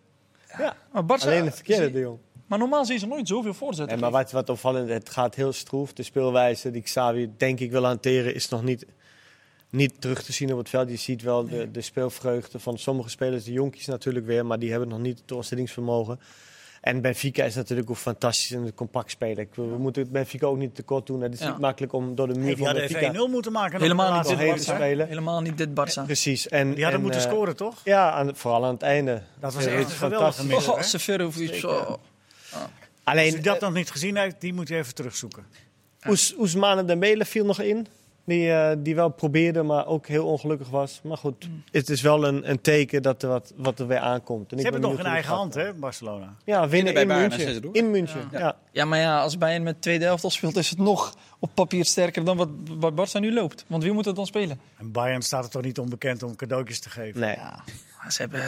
[0.92, 2.18] maar, Barca, Alleen het verkeerde de Jong.
[2.46, 3.96] maar normaal zie je ze nooit zoveel voorzetten.
[3.96, 5.94] En maar wat, wat opvallend, het gaat heel stroef.
[5.94, 8.86] De speelwijze die Xavi denk ik wil hanteren is nog niet,
[9.72, 10.90] niet terug te zien op het veld.
[10.90, 14.72] Je ziet wel de, de speelvreugde van sommige spelers, de jonkies natuurlijk weer, maar die
[14.72, 16.20] hebben nog niet het doorzettingsvermogen.
[16.82, 19.38] En Benfica is natuurlijk ook fantastisch en compact spelen.
[19.38, 21.22] Ik, we moeten het Benfica ook niet tekort doen.
[21.22, 21.50] Het is Ja.
[21.50, 23.12] niet makkelijk om door de muur Hey, van hadden Benfica...
[23.12, 23.82] even 1-0 moeten maken.
[23.82, 24.48] Helemaal de niet dit.
[24.48, 24.76] Barca.
[24.76, 25.08] spelen.
[25.08, 26.04] Helemaal niet dit Barca.
[26.04, 26.48] Precies.
[26.48, 27.82] En, Die hadden en, moeten eh, scoren, toch?
[27.84, 29.22] Ja, aan, vooral aan het einde.
[29.40, 30.46] Dat was echt fantastisch.
[30.46, 30.70] middag.
[30.70, 30.84] Oh, hè?
[30.84, 31.64] Seferovic.
[31.64, 31.90] Oh.
[31.90, 32.00] Als
[33.04, 35.46] Alleen, u dat nog niet gezien heeft, die moet je even terugzoeken.
[36.08, 37.88] Oes, Oesmane Dembele viel nog in.
[38.32, 41.00] Die, eh, die wel probeerde, maar ook heel ongelukkig was.
[41.04, 41.64] Maar goed, Mm.
[41.72, 44.52] het is wel een, een teken dat er wat, wat er weer aankomt.
[44.52, 46.36] En Ze ik hebben ben nog in benieuwd eigen hand, hè, Barcelona.
[46.46, 47.70] Ja, winnen bij in Bayern, München.
[47.72, 48.40] In München, Ja.
[48.40, 48.56] ja.
[48.72, 52.24] Ja, maar ja, als Bayern met tweede elftal speelt, is het nog op papier sterker
[52.26, 53.66] dan wat, wat Barca nu loopt.
[53.68, 54.60] Want wie moet het dan spelen?
[54.78, 57.20] En Bayern staat er toch niet onbekend om cadeautjes te geven.
[57.20, 57.64] Nee, Ja,
[58.10, 58.42] ze hebben...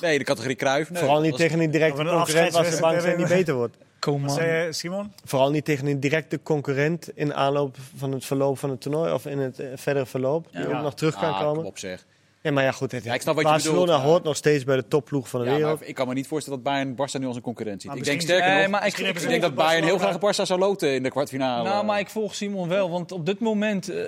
[0.00, 0.90] Nee, de categorie Cruijff.
[0.90, 3.76] Nee, vooral niet tegen een directe een concurrent bang zijn die afscheidswedstrijd beter wordt.
[4.02, 4.22] Koeman.
[4.28, 5.12] Wat zei je, Simon?
[5.24, 9.26] Vooral niet tegen een directe concurrent in aanloop van het verloop van het toernooi of
[9.26, 10.48] in het eh, verdere verloop.
[10.52, 10.76] Die Ja.
[10.76, 11.56] ook nog terug kan Ah, komen.
[11.56, 12.06] kom op zeg.
[12.40, 12.92] Ja, maar ja, goed.
[12.92, 15.28] Het, Ja, ik snap wat je Barcelona bedoelt, maar- hoort nog steeds bij de topploeg
[15.28, 15.78] van de Ja, wereld.
[15.80, 17.90] maar ik kan me niet voorstellen dat Bayern Barça nu als een concurrent ziet.
[17.90, 19.56] Maar ik denk misschien- sterker Nee, nog, maar ik, misschien ik, hebben ik ze denk
[19.56, 21.68] dat Bayern heel graag Barcelona- Barça zou loten in de kwartfinale.
[21.68, 22.90] Nou, maar ik volg Simon wel.
[22.90, 24.04] Want op dit moment eh,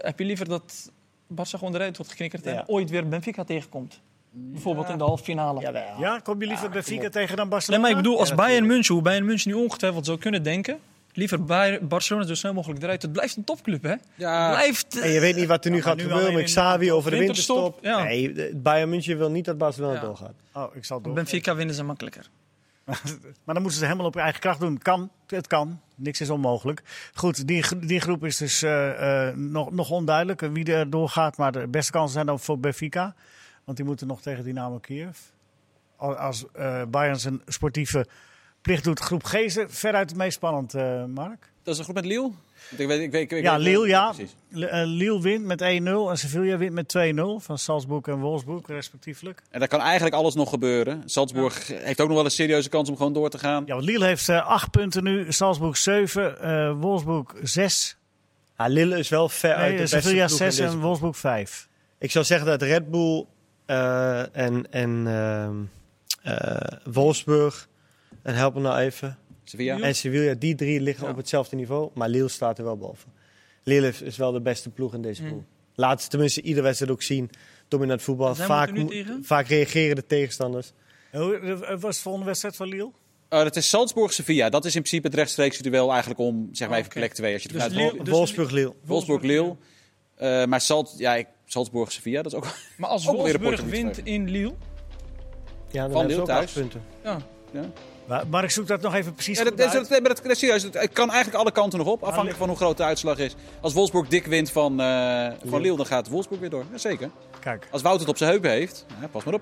[0.00, 0.90] heb je liever dat
[1.34, 2.50] Barça gewoon eruit wordt geknikkerd Ja.
[2.50, 4.00] en ooit weer Benfica tegenkomt.
[4.38, 5.60] Bijvoorbeeld in de halve finale.
[5.60, 5.98] Jawel.
[5.98, 7.12] Ja, kom je liever Benfica kom op.
[7.12, 7.82] tegen dan Nee, Barcelona?
[7.82, 8.66] maar ik bedoel, als Ja, Bayern.
[8.66, 10.78] München, hoe Bayern München nu ongetwijfeld zou kunnen denken.
[11.12, 13.02] Liever Bayern, Barcelona zo snel mogelijk eruit.
[13.02, 13.94] Het blijft een topclub, hè?
[14.14, 15.00] ja, blijft.
[15.00, 17.16] En je weet niet wat er nu Ja, gaat nu gebeuren met Xavi over de
[17.18, 17.84] winterstop, winterstop.
[17.84, 18.02] ja.
[18.04, 20.00] Nee, Bayern München wil niet dat Barcelona Ja.
[20.00, 20.34] doorgaat.
[20.52, 21.12] Oh, ik zal door.
[21.14, 22.28] Benfica winnen ze makkelijker.
[23.44, 24.78] Maar dan moeten ze helemaal op eigen kracht doen.
[24.78, 25.80] Kan, het kan.
[25.94, 26.82] Niks is onmogelijk.
[27.14, 31.36] Goed, die, die groep is dus eh, eh, nog, nog onduidelijk eh, wie er doorgaat.
[31.36, 33.14] Maar de beste kansen zijn dan voor Benfica.
[33.66, 35.16] Want die moeten nog tegen Dynamo Kiev.
[35.96, 38.06] Al- Als eh Bayern zijn sportieve
[38.62, 39.00] plicht doet.
[39.00, 41.50] Groep G is er veruit het meest spannend, eh, Mark.
[41.62, 42.30] dat is een groep met Lille.
[42.76, 44.12] Ik weet, ik weet, ik weet, Ja, Lille, ja.
[44.50, 45.64] eh, Lille wint met 1-0
[46.10, 47.40] en Sevilla wint met 2-0.
[47.40, 49.42] Van Salzburg en Wolfsburg respectievelijk.
[49.50, 51.02] En daar kan eigenlijk alles nog gebeuren.
[51.06, 53.62] Salzburg heeft ook nog wel een serieuze kans om gewoon door te gaan.
[53.66, 55.32] Ja, want Lille heeft eh 8 punten nu.
[55.32, 56.40] Salzburg 7.
[56.40, 57.96] eh Wolfsburg 6.
[58.58, 61.16] Ja, Lille is wel ver uit de beste Sevilla ploeg in 6 deze en Wolfsburg
[61.16, 61.68] 5.
[61.98, 63.26] Ik zou zeggen dat Red Bull
[63.66, 65.56] eh, en, en ehm,
[66.22, 67.68] eh, Wolfsburg,
[68.22, 69.80] en help me nou even, Sevilla.
[69.80, 71.10] en Sevilla, die drie liggen Ja.
[71.10, 71.90] op hetzelfde niveau.
[71.94, 73.10] Maar Lille staat er wel boven.
[73.62, 75.28] Lille is- wel de beste ploeg in deze Mm.
[75.28, 75.44] pool.
[75.74, 77.30] Laat ze tenminste iedere wedstrijd ook zien.
[77.68, 78.34] Dominant voetbal.
[78.34, 78.70] Vaak,
[79.22, 80.72] vaak reageren de tegenstanders.
[81.12, 82.84] Hoe eh, was de volgende wedstrijd van Lille?
[83.28, 84.48] Oh, dat is Salzburg-Sevilla.
[84.48, 87.32] Dat is in principe het rechtstreeks duel eigenlijk om zeg maar Oh, even plek 2.
[87.32, 88.04] Als je Dus Lille- uitgaat.
[88.04, 88.74] dus- Wolfsburg-Lille.
[88.84, 89.56] Wolfsburg-Lille.
[90.16, 92.46] Eh, maar Salt, ja, ik- Salzburg-Sevilla, dat is ook...
[92.76, 94.52] Maar als Wolfsburg wint in Lille.
[95.70, 96.44] Ja, dan Van hebben ze Lille ook thuis.
[96.44, 96.82] acht punten.
[97.02, 97.18] Ja.
[98.06, 100.38] Maar, maar ik zoek dat nog even precies Ja, dat, dat, maar dat, dat is
[100.38, 100.62] serieus.
[100.62, 103.34] Het kan eigenlijk alle kanten nog op, afhankelijk van hoe groot de uitslag is.
[103.60, 106.64] Als Wolfsburg dik wint van, eh van Lille, dan gaat Wolfsburg weer door.
[106.70, 107.10] Jazeker.
[107.40, 109.40] Kijk, Als Wout het op zijn heupen heeft, ja, pas maar op.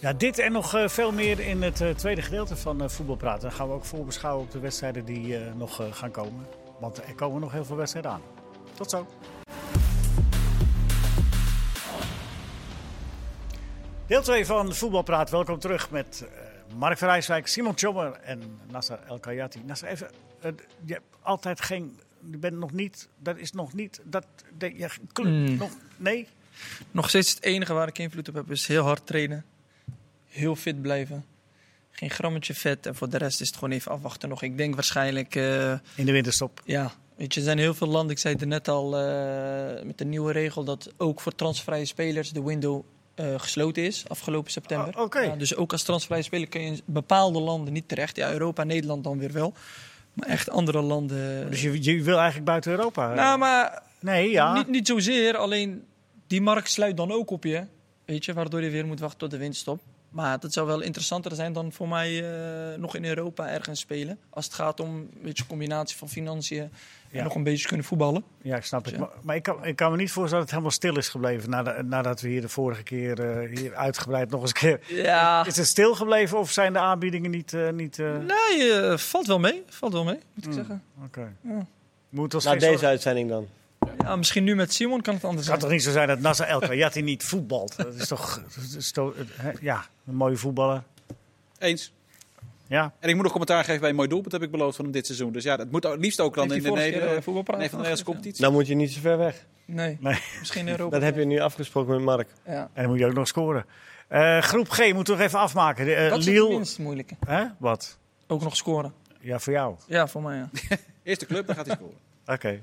[0.00, 3.40] ja, dit en nog eh, veel meer in het eh, tweede gedeelte van eh voetbalpraten.
[3.48, 6.46] Dan gaan we ook voorbeschouwen op de wedstrijden die eh, nog gaan komen.
[6.80, 8.22] Want er komen nog heel veel wedstrijden aan.
[8.74, 9.06] Tot zo.
[14.12, 15.30] Deel 2 van Voetbalpraat.
[15.30, 19.62] Welkom terug met eh, Mark van Rijswijk, Simon Tjommer en Nasser El Kayati.
[19.66, 20.50] Nasser, even, eh,
[20.84, 21.98] je hebt altijd geen,
[22.30, 24.26] je bent nog niet, dat is nog niet, dat,
[24.58, 25.56] dat je, club, Mm.
[25.56, 26.28] nog, nee?
[26.90, 29.44] Nog steeds het enige waar ik invloed op heb is heel hard trainen.
[30.28, 31.24] Heel fit blijven.
[31.90, 32.86] Geen grammetje vet.
[32.86, 34.42] En voor de rest is het gewoon even afwachten nog.
[34.42, 35.34] Ik denk waarschijnlijk...
[35.34, 36.60] eh, In de winterstop.
[36.64, 38.10] Ja, weet je, er zijn heel veel landen.
[38.10, 38.90] Ik zei het net al
[39.84, 44.50] met de nieuwe regel dat ook voor transvrije spelers de window eh, gesloten is afgelopen
[44.50, 44.98] september.
[44.98, 45.22] Oh.
[45.24, 48.16] Ja, dus ook als transvrije speler kun je in bepaalde landen niet terecht.
[48.16, 49.54] Ja, Europa, Nederland dan weer wel.
[50.12, 51.50] Maar echt andere landen.
[51.50, 53.14] Dus je, je wil eigenlijk buiten Europa?
[53.14, 54.52] nou, maar nee, ja.
[54.52, 55.36] niet, niet zozeer.
[55.36, 55.84] Alleen
[56.26, 57.66] die markt sluit dan ook op je.
[58.04, 59.80] Weet je, waardoor je weer moet wachten tot de winststop.
[60.10, 64.18] Maar dat zou wel interessanter zijn dan voor mij eh, nog in Europa ergens spelen.
[64.30, 66.70] Als het gaat om een beetje combinatie van financiën
[67.12, 67.22] Ja.
[67.22, 68.24] nog een beetje kunnen voetballen.
[68.42, 68.94] Ja, ik snap het.
[68.94, 69.00] Ja.
[69.00, 71.50] Maar, maar ik, kan, ik kan me niet voorstellen dat het helemaal stil is gebleven
[71.50, 74.80] nadat, nadat we hier de vorige keer eh, hier uitgebreid nog eens een keer...
[75.04, 77.52] Ja, Is het stil gebleven of zijn de aanbiedingen niet...
[77.54, 79.62] eh, niet eh, nee, valt wel mee.
[79.68, 80.56] Valt wel mee, moet ik Mm.
[80.56, 80.82] zeggen.
[81.04, 81.32] Oké.
[81.40, 81.66] Ja.
[82.08, 83.46] Moet Na deze zorgen- uitzending dan.
[83.98, 85.70] Ja, misschien nu met Simon kan het anders Het kan zijn.
[85.70, 87.76] toch niet zo zijn dat Nasser El Kayati niet voetbalt?
[87.76, 88.42] Dat is toch...
[88.54, 90.82] dat is toch hè, ja, een mooie voetballer.
[91.58, 91.92] Eens.
[92.72, 94.84] Ja, En ik moet nog commentaar geven bij een mooi doelpunt, heb ik beloofd van
[94.84, 95.32] hem dit seizoen.
[95.32, 97.68] Dus ja, dat moet liefst ook dan in de, vorige keer, Neder- eh, voetbalpraat nee,
[97.70, 98.04] van de Nederlandse afgegeven?
[98.04, 98.42] competitie.
[98.44, 99.46] Dan moet je niet zo ver weg.
[99.64, 100.18] Nee, nee.
[100.38, 100.90] misschien in Europa.
[100.90, 102.28] Dat heb je nu afgesproken met Mark.
[102.46, 102.52] Ja.
[102.72, 103.64] En dan moet je ook nog scoren.
[104.08, 105.84] Eh, groep G moeten we nog even afmaken.
[105.84, 107.14] De, eh, Dat is het minst moeilijke.
[107.26, 107.44] Hè?
[107.58, 107.98] Wat?
[108.26, 108.92] Ook nog scoren.
[109.20, 109.74] Ja, voor jou.
[109.86, 110.48] Ja, voor mij ja.
[111.02, 111.96] Eerste club, dan gaat hij scoren.
[112.26, 112.62] Oké.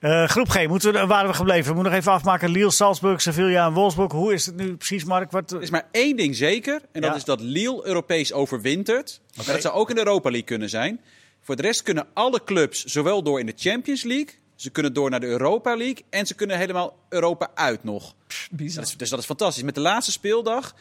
[0.00, 1.68] Eh, groep G, moeten we, waar waren we gebleven?
[1.68, 2.50] We moeten nog even afmaken.
[2.50, 4.12] Lille, Salzburg, Sevilla en Wolfsburg.
[4.12, 5.30] Hoe is het nu precies, Mark?
[5.30, 6.80] Wat, Er is maar één ding zeker.
[6.92, 9.20] En dat is dat Lille Europees overwintert.
[9.36, 11.00] Maar dat zou ook in de Europa League kunnen zijn.
[11.40, 14.34] Voor de rest kunnen alle clubs zowel door in de Champions League.
[14.54, 16.04] Ze kunnen door naar de Europa League.
[16.10, 18.14] En ze kunnen helemaal Europa uit nog.
[18.50, 18.80] Bizar.
[18.80, 19.62] Dat is, dus dat is fantastisch.
[19.62, 20.74] Met de laatste speeldag.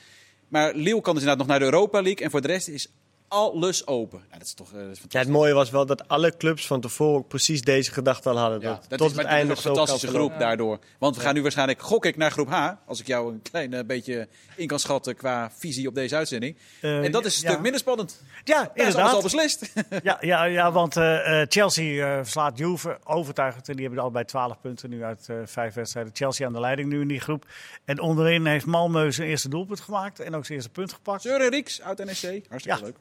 [0.47, 2.25] Maar Lille kan dus inderdaad nog naar de Europa League.
[2.25, 2.87] En voor de rest is
[3.29, 4.19] alles open.
[4.19, 6.67] Nou, dat is toch eh, dat is Ja, het mooie was wel dat alle clubs
[6.67, 8.61] van tevoren ook precies deze gedachte al hadden.
[8.61, 10.79] Ja, dat dat tot is het maar einde een fantastische groep daardoor.
[10.99, 12.69] Want we gaan nu waarschijnlijk, gok ik, naar groep H.
[12.85, 16.57] Als ik jou een klein eh, beetje in kan schatten qua visie op deze uitzending.
[16.81, 17.49] eh, en dat is een ja.
[17.49, 18.21] stuk minder spannend.
[18.43, 19.23] Ja, Daar is alles al inderdaad.
[19.23, 19.73] beslist.
[20.03, 23.69] Ja, ja, ja want eh, eh, Chelsea eh, verslaat Juve overtuigend.
[23.69, 26.11] En die hebben allebei 12 punten nu uit vijf wedstrijden.
[26.15, 27.45] Chelsea aan de leiding nu in die groep.
[27.85, 30.19] En onderin heeft Malmö zijn eerste doelpunt gemaakt.
[30.19, 31.21] En ook zijn eerste punt gepakt.
[31.21, 32.45] Søren Rieks uit NEC.
[32.49, 32.85] Hartstikke Ja.
[32.85, 32.95] leuk.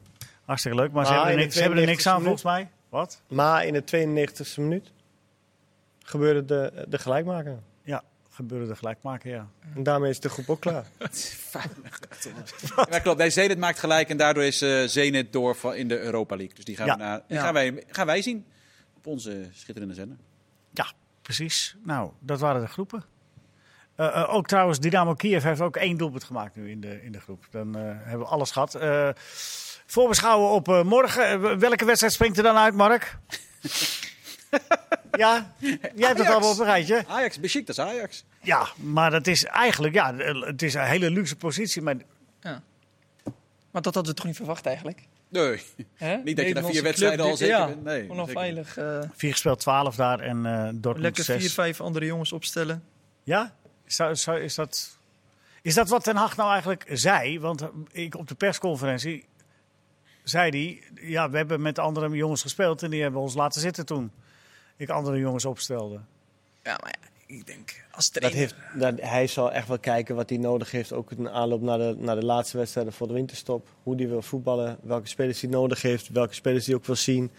[0.49, 2.43] Hartstikke leuk, maar ze Maar hebben er niks, ze hebben er niks aan 92e volgens
[2.43, 2.69] mij.
[2.89, 3.21] Wat?
[3.27, 3.83] Maar in de
[4.27, 4.91] 92e minuut
[6.03, 7.59] gebeurde de, de gelijkmaker.
[7.83, 9.47] Ja, gebeurde de gelijkmaker, ja.
[9.75, 10.85] En daarmee is de groep ook klaar.
[12.89, 13.17] Ja, klopt.
[13.17, 16.55] Nee, Zenit maakt gelijk en daardoor is eh Zenit door van- in de Europa League.
[16.55, 16.95] Dus die, gaan, Ja.
[16.95, 17.43] we na, die Ja.
[17.43, 18.45] gaan, wij, gaan wij zien
[18.97, 20.17] op onze schitterende zender.
[20.71, 20.85] Ja,
[21.21, 21.75] precies.
[21.83, 23.03] Nou, dat waren de groepen.
[23.95, 27.11] Eh, eh, ook trouwens, Dynamo Kiev heeft ook één doelpunt gemaakt nu in de, in
[27.11, 27.45] de groep.
[27.51, 28.75] Dan eh, hebben we alles gehad.
[29.89, 31.25] Eh, voorbeschouwen op eh, morgen.
[31.25, 33.17] Eh, welke wedstrijd springt er dan uit, Mark?
[35.17, 35.53] ja,
[35.95, 37.03] jij hebt het allemaal op een rijtje.
[37.07, 38.25] Ajax, Besiktas Ajax.
[38.41, 41.81] Ja, maar dat is eigenlijk, ja, het is een hele luxe positie.
[41.81, 41.95] Maar
[43.71, 45.07] Maar dat hadden we toch niet verwacht eigenlijk?
[45.29, 45.41] Nee,
[45.95, 46.15] Hè?
[46.17, 47.83] niet dat je na Nederlandse vier wedstrijden al zeker ja, bent.
[47.83, 48.67] Nee, Gewoon al zeker niet.
[48.67, 48.77] veilig.
[48.77, 51.41] eh, vier gespeeld, 12 daar en eh Dortmund lekker 6.
[51.41, 52.83] vier, vijf andere jongens opstellen.
[53.23, 53.55] Ja?
[53.85, 54.97] Is dat, is, dat,
[55.61, 57.39] is dat wat Ten Hag nou eigenlijk zei?
[57.39, 59.27] Want eh, ik, op de persconferentie
[60.29, 60.83] zei hij...
[61.07, 64.11] Ja, we hebben met andere jongens gespeeld en die hebben ons laten zitten toen.
[64.77, 65.99] Ik andere jongens opstelde.
[66.63, 68.39] Ja, maar ja, ik denk als Dat trainer...
[68.39, 70.93] heeft, dat, hij zal echt wel kijken wat hij nodig heeft.
[70.93, 73.67] Ook in aanloop naar de, naar de laatste wedstrijden voor de winterstop.
[73.83, 74.77] Hoe hij wil voetballen.
[74.81, 76.09] Welke spelers hij nodig heeft.
[76.09, 77.31] Welke spelers hij ook wil zien.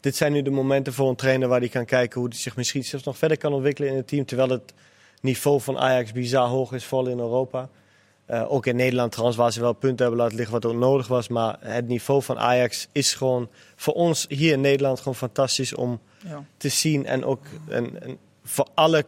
[0.00, 2.56] Dit zijn nu de momenten voor een trainer waar hij kan kijken hoe hij zich
[2.56, 4.24] misschien zelfs nog verder kan ontwikkelen in het team.
[4.24, 4.72] Terwijl het
[5.20, 7.68] niveau van Ajax bizar hoog is, vooral in Europa.
[8.26, 11.06] Eh, ook in Nederland trouwens, waar ze wel punten hebben laten liggen wat ook nodig
[11.06, 11.28] was.
[11.28, 16.00] Maar het niveau van Ajax is gewoon voor ons hier in Nederland gewoon fantastisch om
[16.26, 16.44] Ja.
[16.56, 17.06] te zien.
[17.06, 19.04] En ook en, en voor alle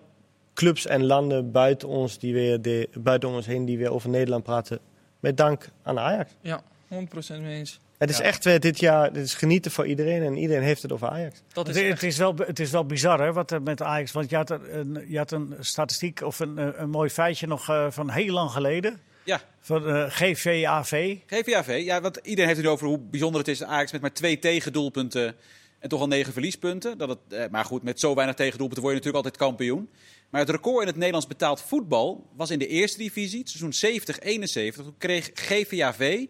[0.54, 4.42] clubs en landen buiten ons, die weer de, buiten ons heen die weer over Nederland
[4.44, 4.78] praten.
[5.20, 6.30] Met dank aan Ajax.
[6.40, 6.96] ja, 100%
[7.40, 7.80] mee eens.
[8.06, 8.24] Het is Ja.
[8.24, 11.42] echt weer dit jaar, dit is genieten voor iedereen en iedereen heeft het over Ajax.
[11.52, 13.82] Dat is Het, echt- het, is wel, het is wel bizar hè, wat er met
[13.82, 14.12] Ajax...
[14.12, 17.68] Want je had een, je had een statistiek of een, eh, een mooi feitje nog
[17.68, 19.00] eh, van heel lang geleden.
[19.24, 21.16] Ja, Van eh, GVAV.
[21.26, 21.80] GVAV.
[21.84, 24.38] Ja, want iedereen heeft het over hoe bijzonder het is dat Ajax met maar twee
[24.38, 25.34] tegendoelpunten
[25.78, 26.98] en toch al negen verliespunten.
[26.98, 29.90] Dat het, eh, maar goed, met zo weinig tegendoelpunten word je natuurlijk altijd kampioen.
[30.30, 33.72] Maar het record in het Nederlands betaald voetbal was in de eerste divisie, het seizoen
[33.72, 34.84] 70-71.
[34.84, 36.26] Toen kreeg GVAV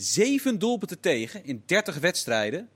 [0.00, 2.68] zeven doelpunten tegen in 30 wedstrijden.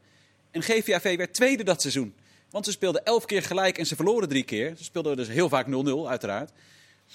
[0.50, 2.14] En GVAV werd tweede dat seizoen.
[2.50, 4.76] Want ze speelden elf keer gelijk en ze verloren drie keer.
[4.76, 6.50] Ze speelden dus heel vaak 0-0, uiteraard.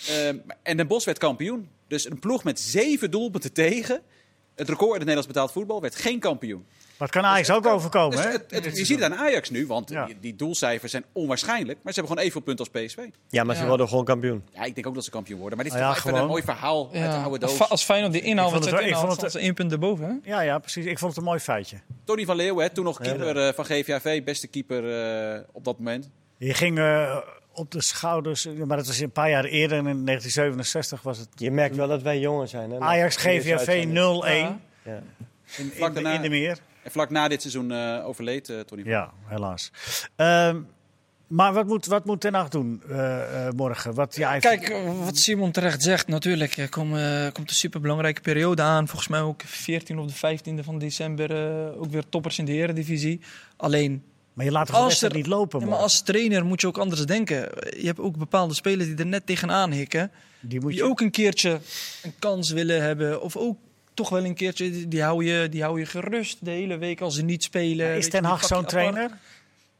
[0.07, 1.69] Ehm, en Den Bosch werd kampioen.
[1.87, 4.01] Dus een ploeg met zeven doelpunten tegen.
[4.55, 6.65] Het record in het Nederlands betaald voetbal werd geen kampioen.
[6.99, 8.15] Dat kan Ajax ook overkomen.
[8.17, 8.31] Dus hè?
[8.31, 10.05] het- het- je ziet het aan Ajax nu, want Ja.
[10.05, 11.79] die, die doelcijfers zijn onwaarschijnlijk.
[11.83, 12.97] Maar ze hebben gewoon evenveel punten als PSV.
[13.29, 13.67] Ja, maar ze Ja.
[13.67, 14.43] worden gewoon kampioen.
[14.53, 15.55] Ja, ik denk ook dat ze kampioen worden.
[15.57, 17.69] Maar dit is Nou ja, een mooi verhaal uit de oude Als, doos.
[17.69, 20.05] als Feyenoord die vond wat het inhaalt, ze één punt erboven.
[20.23, 20.29] Hè?
[20.29, 20.85] Ja, ja, precies.
[20.85, 21.77] Ik vond het een mooi feitje.
[22.03, 25.01] Tony van Leeuwen, hè, toen nog keeper eh, van GVAV, beste keeper
[25.33, 26.09] eh, op dat moment.
[26.37, 27.17] Je ging eh,
[27.53, 31.51] op de schouders, maar dat was een paar jaar eerder, in 1967 was het Je
[31.51, 32.71] merkt wel dat wij jonger zijn.
[32.71, 32.79] Hè?
[32.79, 33.15] Ajax
[33.57, 34.57] uitzending.
[34.59, 35.03] 0-1 Ja.
[35.57, 35.71] In,
[36.05, 36.57] in de meer.
[36.83, 39.71] En vlak na dit seizoen eh, overleed eh, Tony van Ja, helaas.
[40.15, 40.59] Ehm,
[41.27, 43.93] maar wat moet, wat moet Ten Hag doen eh, eh, morgen?
[43.93, 46.89] Wat, ja, Kijk, wat Simon terecht zegt, natuurlijk er kom,
[47.33, 48.87] komt een superbelangrijke periode aan.
[48.87, 51.31] Volgens mij ook 14 of de 15e van december
[51.71, 53.21] eh, ook weer toppers in de eredivisie.
[53.57, 55.73] Alleen, maar je laat toch de als wedstrijd er- niet lopen, ja, man.
[55.73, 57.37] maar als trainer moet je ook anders denken.
[57.79, 60.11] Je hebt ook bepaalde spelers die er net tegenaan hikken.
[60.39, 60.85] Die moet Die je...
[60.85, 61.59] ook een keertje
[62.03, 63.21] een kans willen hebben.
[63.21, 63.57] Of ook
[63.93, 67.15] toch wel een keertje, die- hou je, die hou je gerust de hele week als
[67.15, 67.95] ze niet spelen.
[67.95, 69.09] Is Ten Hag zo'n trainer?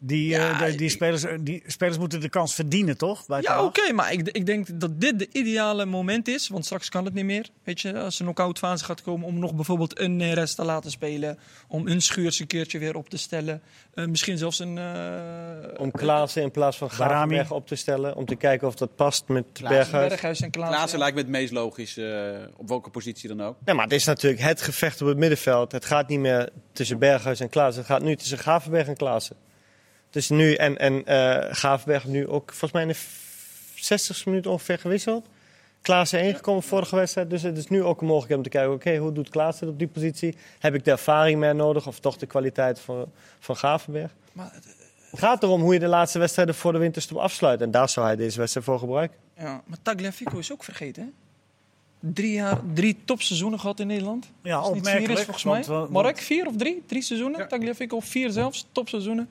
[0.02, 3.24] Die, Ja, eh, de- die, spelers, die spelers moeten de kans verdienen, toch?
[3.42, 6.48] Ja, oké, maar ik, ik denk dat dit de ideale moment is.
[6.48, 7.46] Want straks kan het niet meer.
[7.64, 10.92] Weet je, als een knock-out fase gaat komen om nog bijvoorbeeld een Neres te laten
[10.92, 11.38] spelen.
[11.68, 13.62] Om een schuurs een keertje weer op te stellen.
[13.94, 14.78] Eh, misschien zelfs een...
[14.78, 16.90] eh, Om Klaassen in plaats van.
[16.90, 18.16] Gravenberg op te stellen.
[18.16, 19.78] Om te kijken of dat past met Klaassen.
[19.80, 20.10] Berghuis.
[20.10, 20.76] Berghuis en Klaassen.
[20.78, 23.56] Klaassen lijkt me het meest logisch, eh, op welke positie dan ook.
[23.66, 25.72] Ja, maar het is natuurlijk het gevecht op het middenveld.
[25.72, 27.82] Het gaat niet meer tussen Berghuis en Klaassen.
[27.84, 29.36] Het gaat nu tussen Gravenberg en Klaassen.
[30.10, 32.98] Dus nu, en, en eh Gravenberg nu ook volgens mij in de
[33.76, 35.28] 60 minuten ongeveer gewisseld.
[35.82, 37.30] Klaassen ingekomen vorige wedstrijd.
[37.30, 39.74] Dus het is nu ook een mogelijkheid om te kijken, oké, hoe doet Klaassen het
[39.74, 40.36] op die positie?
[40.60, 44.12] Heb ik de ervaring meer nodig of toch de kwaliteit van, van Gravenberg?
[44.32, 44.52] Maar,
[45.12, 47.62] Het gaat erom hoe je de laatste wedstrijden voor de winterstop afsluit.
[47.62, 49.17] En daar zou hij deze wedstrijd voor gebruiken.
[49.38, 51.10] ja, maar Tagliafico is ook vergeten, hè?
[52.13, 54.32] Drie, jaar, drie topseizoenen gehad in Nederland.
[54.43, 55.06] Ja, opmerkelijk.
[55.06, 55.54] vier is, volgens mij.
[55.54, 56.84] want, eh, want- Mark, vier of drie?
[56.86, 57.39] Drie seizoenen?
[57.39, 57.48] Ja.
[57.48, 58.67] Tagliafico, vier zelfs.
[58.72, 59.30] Topseizoenen.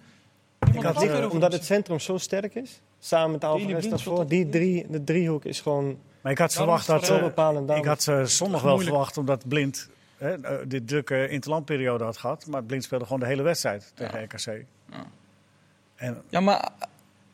[0.58, 4.26] Had, eh, er Omdat over het centrum zo sterk is, samen met Alvarez daarvoor.
[4.26, 7.06] Die drie, de driehoek is gewoon Maar ik had verwacht dat...
[7.06, 7.70] zo eh, bepalend.
[7.70, 12.46] ik had eh, zondag wel verwacht, omdat Blind hè, eh, dit drukke interlandperiode had gehad.
[12.46, 14.64] Maar Blind speelde gewoon de hele wedstrijd tegen RKC.
[14.90, 15.06] Ja.
[15.96, 16.68] En Ja, maar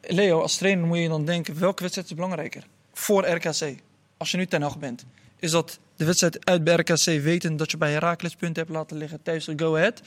[0.01, 2.67] Leo, als trainer moet je dan denken, welke wedstrijd is belangrijker?
[2.93, 3.75] Voor RKC,
[4.17, 5.05] als je nu ten Hag bent.
[5.39, 8.97] Is dat de wedstrijd uit bij RKC weten dat je bij Heracles punten hebt laten
[8.97, 10.03] liggen thuis door Go Ahead?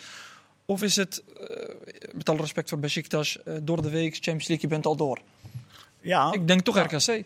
[0.69, 1.75] Of is het, eh,
[2.13, 5.19] met alle respect voor Besiktas, eh, door de week Champions League, je bent al door?
[6.01, 7.23] Ja, Ik denk toch RKC.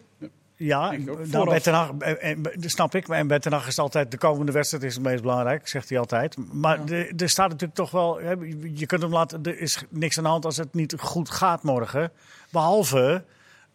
[0.56, 1.16] ja denk ik ook.
[1.18, 1.50] nou, Vooraf.
[1.50, 3.08] bij Ten Hag, eh, dat snap ik.
[3.08, 5.90] Maar en bij Ten Hag is altijd de komende wedstrijd is het meest belangrijk, zegt
[5.90, 6.54] hij altijd.
[6.54, 6.86] Maar Ja.
[6.86, 8.32] de- er staat natuurlijk toch wel, hè,
[8.74, 11.64] je kunt hem laten, er is niks aan de hand als het niet goed gaat
[11.64, 12.12] morgen.
[12.52, 13.24] Behalve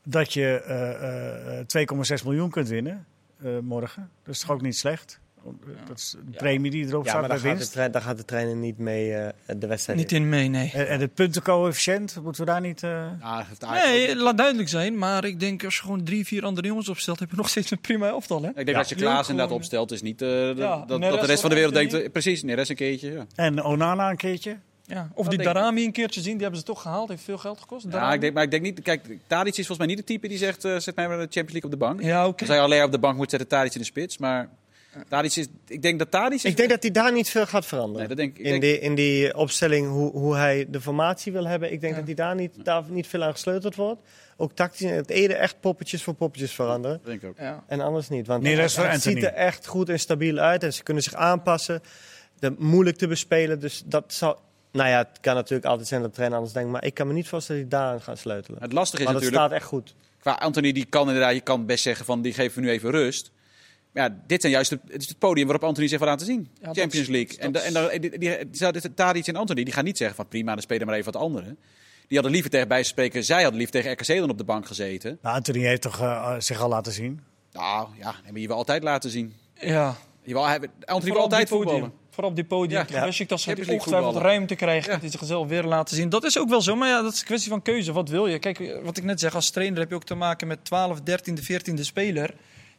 [0.04, 3.06] dat je eh, eh, 2,6 miljoen kunt winnen
[3.42, 4.10] eh, morgen.
[4.24, 5.20] Dat is toch ook niet slecht?
[5.88, 7.72] Dat is de premie die erop Ja, staat maar bij daar gaat, de winst.
[7.72, 9.28] trein, daar gaat de trainer niet mee eh,
[9.58, 10.22] de wedstrijd Niet in.
[10.22, 10.70] in mee, nee.
[10.74, 12.82] En, en het puntencoëfficiënt, moeten we daar niet...
[12.82, 14.98] eh, Ja, Nee, laat duidelijk zijn.
[14.98, 17.70] Maar ik denk als je gewoon drie, vier andere jongens opstelt, heb je nog steeds
[17.70, 18.42] een prima elftal.
[18.42, 18.48] Hè?
[18.48, 18.74] Ik denk Ja.
[18.78, 21.40] dat je Klaas inderdaad opstelt, is niet eh, dat, Ja, dat, dat Neres de rest
[21.40, 21.92] van de wereld denkt...
[21.94, 23.12] Eh, precies, Neres een keertje.
[23.12, 24.56] Ja, En Onana een keertje.
[24.88, 25.08] Ja.
[25.14, 25.44] Of Dat die.
[25.44, 27.08] Darami een keertje zien, die hebben ze toch gehaald.
[27.08, 27.86] Heeft veel geld gekost.
[27.90, 28.82] ja ik denk, maar ik denk niet...
[28.82, 30.64] Kijk, Tadic is volgens mij niet de type die zegt...
[30.64, 32.02] eh, zet mij maar de Champions League op de bank.
[32.02, 32.40] Ja, oké.
[32.40, 34.18] Als hij alleen op de bank moet zetten, Tadic in de spits.
[34.18, 34.48] Maar
[35.08, 35.46] Tadic is...
[35.66, 36.38] Ik denk dat Tadic...
[36.38, 37.98] Is, Ik denk dat hij daar niet veel gaat veranderen.
[37.98, 38.44] Nee, dat denk ik.
[38.44, 41.72] in, denk- die, in die opstelling, hoe, hoe hij de formatie wil hebben.
[41.72, 41.98] Ik denk Ja.
[41.98, 44.00] dat hij daar niet, daar niet veel aan gesleuteld wordt.
[44.36, 46.96] Ook tactisch het ene echt poppetjes voor poppetjes veranderen.
[46.96, 47.38] dat denk ik ook.
[47.38, 47.64] Ja.
[47.66, 48.26] En anders niet.
[48.26, 50.62] Want het, ziet er echt goed en stabiel uit.
[50.62, 51.80] En ze kunnen zich aanpassen.
[52.38, 53.60] De, moeilijk te bespelen.
[53.60, 54.38] Dus dat zal...
[54.72, 56.70] Nou ja, het kan natuurlijk altijd zijn dat de trainer anders denkt.
[56.70, 58.62] Maar ik kan me niet voorstellen dat hij daaraan gaat sleutelen.
[58.62, 59.50] Het lastige is Maar dat natuurlijk...
[59.52, 59.94] staat echt goed.
[60.18, 61.34] Qua Anthony, die kan inderdaad...
[61.34, 63.30] Je kan best zeggen van, die geven we nu even rust.
[63.96, 66.48] Ja, dit zijn juist het, het, is het podium waarop Anthony zich wil laten zien.
[66.60, 67.50] Ja, Champions League.
[67.50, 70.28] dat en, en dan, die, die, die, Tadic en Anthony, die gaan niet zeggen van...
[70.28, 71.58] Prima, dan spelen maar even wat anderen.
[72.06, 73.24] Die hadden liever tegen bij te spreken...
[73.24, 75.18] Zij hadden liever tegen RKC dan op de bank gezeten.
[75.22, 77.20] Nou, Anthony heeft toch eh, zich al laten zien.
[77.52, 79.34] Nou, ja, nee, maar je wil altijd laten zien.
[79.60, 79.96] ja.
[80.22, 81.72] Je wil, hij, Anthony wil Vooral altijd die podium.
[81.72, 81.98] voetballen.
[82.10, 82.84] Vooral op die podium.
[82.88, 82.98] Ja.
[82.98, 83.04] Ja.
[83.04, 84.86] Wist ik dat ze ongetwijfeld ruimte krijgt.
[84.86, 84.96] Ja.
[84.96, 86.08] Dat zichzelf weer laten zien.
[86.08, 86.76] Dat is ook wel zo.
[86.76, 87.92] Maar ja, dat is een kwestie van keuze.
[87.92, 88.38] Wat wil je?
[88.38, 89.34] Kijk, wat ik net zeg.
[89.34, 92.34] Als trainer heb je ook te maken met 12, 13e, 14e speler.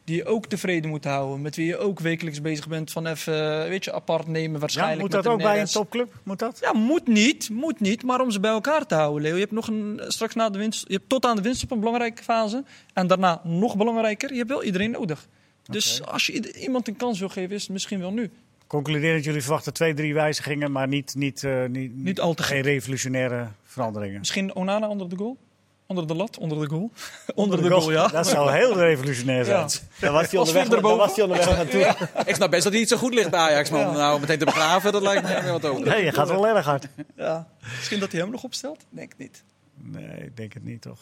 [0.08, 1.42] Die je ook tevreden moet houden.
[1.42, 2.90] Met wie je ook wekelijks bezig bent.
[2.90, 5.00] Van even, weet je, apart nemen Ja, waarschijnlijk.
[5.00, 6.12] moet met dat ook bij een topclub?
[6.22, 6.58] Moet dat?
[6.60, 7.50] Ja, moet niet.
[7.50, 8.02] Moet niet.
[8.02, 9.34] Maar om ze bij elkaar te houden, Leo.
[9.34, 10.84] Je hebt nog een, straks na de winst.
[10.88, 12.64] Je hebt tot aan de winst op een belangrijke fase.
[12.92, 14.30] En daarna nog belangrijker.
[14.30, 15.28] Je hebt wel iedereen nodig.
[15.62, 18.30] Dus als je iemand een kans wil geven, is het misschien wel nu.
[18.66, 22.42] Concludeer dat jullie verwachten twee, drie wijzigingen, maar niet, niet, eh, niet, Niet al te
[22.42, 24.18] geen revolutionaire veranderingen.
[24.18, 25.36] Misschien Onana onder de goal?
[25.88, 26.90] Onder de lat, onder de goal?
[27.34, 28.08] onder de goal, ja.
[28.08, 29.58] Dat zou heel revolutionair zijn.
[29.58, 29.68] Ja.
[30.00, 30.98] Daar was hij onderweg, Vink daar erboven.
[31.06, 32.08] was hij onderweg naartoe.
[32.26, 33.70] Ik snap best dat hij niet zo goed ligt bij Ajax.
[33.70, 35.86] Maar om nou meteen te begraven, dat lijkt me wat over.
[35.86, 36.86] Nee, je gaat wel erg hard.
[37.16, 37.48] ja.
[37.76, 38.84] Misschien dat hij hem nog opstelt?
[38.90, 39.42] Denk ik niet.
[39.82, 40.98] Nee, ik denk het niet, toch?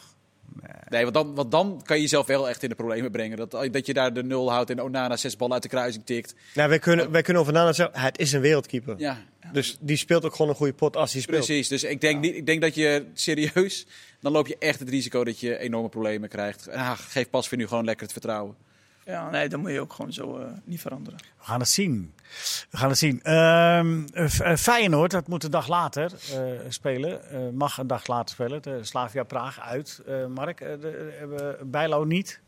[0.89, 3.37] Nee, want dan, want dan kan je jezelf wel echt in de problemen brengen.
[3.37, 6.35] Dat, dat je daar de nul houdt en Onana zes ballen uit de kruising tikt.
[6.53, 7.75] Nou, wij, kunnen, wij kunnen over nadenken.
[7.83, 8.95] zeggen, Het is een wereldkeeper.
[8.97, 9.17] Ja,
[9.51, 11.45] Dus die speelt ook gewoon een goede pot als hij speelt.
[11.45, 11.67] precies.
[11.67, 13.85] Dus ik denk, niet, ik denk dat je serieus...
[14.27, 16.69] Dan loop je echt het risico dat je enorme problemen krijgt.
[16.69, 18.55] Ah, geef pas voor nu gewoon lekker het vertrouwen.
[19.05, 21.19] Ja, nee, dan moet je ook gewoon zo eh, niet veranderen.
[21.37, 22.13] We gaan het zien.
[22.69, 23.23] We gaan het zien.
[23.23, 27.29] Ehm, eh, eh, Feyenoord, dat moet een dag later eh, spelen.
[27.29, 28.61] Eh, mag een dag later spelen.
[28.61, 30.01] De Slavia Praag uit.
[30.07, 32.39] Eh, Mark, eh, de- hebben Bijlo niet.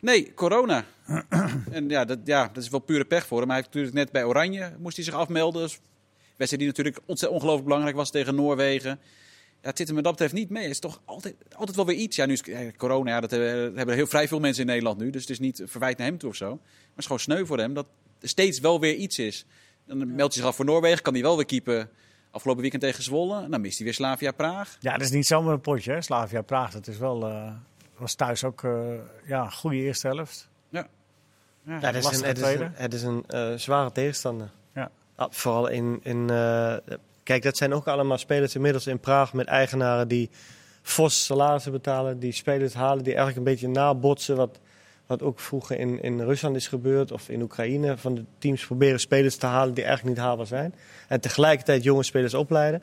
[0.00, 0.84] Nee, corona.
[1.70, 3.46] en ja dat, ja, dat is wel pure pech voor hem.
[3.48, 5.62] Hij heeft natuurlijk net bij Oranje moest hij zich afmelden.
[5.62, 5.78] Dus
[6.36, 9.00] wedstrijd die natuurlijk ontzettend ongelooflijk belangrijk was tegen Noorwegen.
[9.62, 10.62] Ja, het zit hem wat dat betreft niet mee.
[10.62, 12.16] Het is toch altijd, altijd wel weer iets.
[12.16, 15.10] Ja, nu is ja, corona, ja, dat hebben, heel vrij veel mensen in Nederland nu.
[15.10, 16.48] Dus het is niet verwijt naar hem toe of zo.
[16.48, 17.86] Maar het is gewoon sneu voor hem dat
[18.20, 19.46] er steeds wel weer iets is.
[19.86, 21.90] Dan meldt hij zich af voor Noorwegen, kan hij wel weer keepen.
[22.30, 23.42] Afgelopen weekend tegen Zwolle.
[23.42, 24.76] En dan mist hij weer Slavia Praag.
[24.80, 26.02] Ja, dat is niet zomaar een potje, hè?
[26.02, 26.72] Slavia Praag.
[26.72, 27.52] Dat is wel, eh,
[27.96, 28.94] was thuis ook eh,
[29.26, 30.48] ja, een goede eerste helft.
[30.68, 30.88] Ja.
[31.62, 34.50] Ja, het is een, het is een, het is een eh, zware tegenstander.
[34.74, 34.90] Ja.
[35.14, 36.00] Ah, vooral in.
[36.02, 36.76] in eh,
[37.28, 40.30] kijk, dat zijn ook allemaal spelers inmiddels in Praag met eigenaren die
[40.82, 42.18] fors salarissen betalen.
[42.18, 44.36] Die spelers halen die eigenlijk een beetje nabotsen.
[44.36, 44.60] Wat,
[45.06, 47.96] wat ook vroeger in, in Rusland is gebeurd of in Oekraïne.
[47.96, 50.74] Van de teams proberen spelers te halen die eigenlijk niet haalbaar zijn.
[51.08, 52.82] En tegelijkertijd jonge spelers opleiden.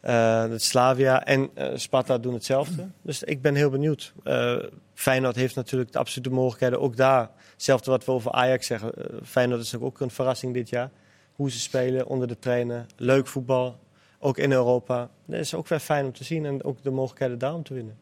[0.00, 2.88] Eh Slavia en eh, Sparta doen hetzelfde.
[3.02, 4.12] Dus ik ben heel benieuwd.
[4.22, 4.56] Eh,
[4.94, 6.80] Feyenoord heeft natuurlijk de absolute mogelijkheden.
[6.80, 8.92] Ook daar, hetzelfde wat we over Ajax zeggen.
[9.24, 10.90] Feyenoord is ook een verrassing dit jaar.
[11.34, 12.86] Hoe ze spelen onder de trainer.
[12.96, 13.78] Leuk voetbal.
[14.18, 15.10] Ook in Europa.
[15.26, 16.44] Dat is ook weer fijn om te zien.
[16.46, 17.98] En ook de mogelijkheden daar om te winnen.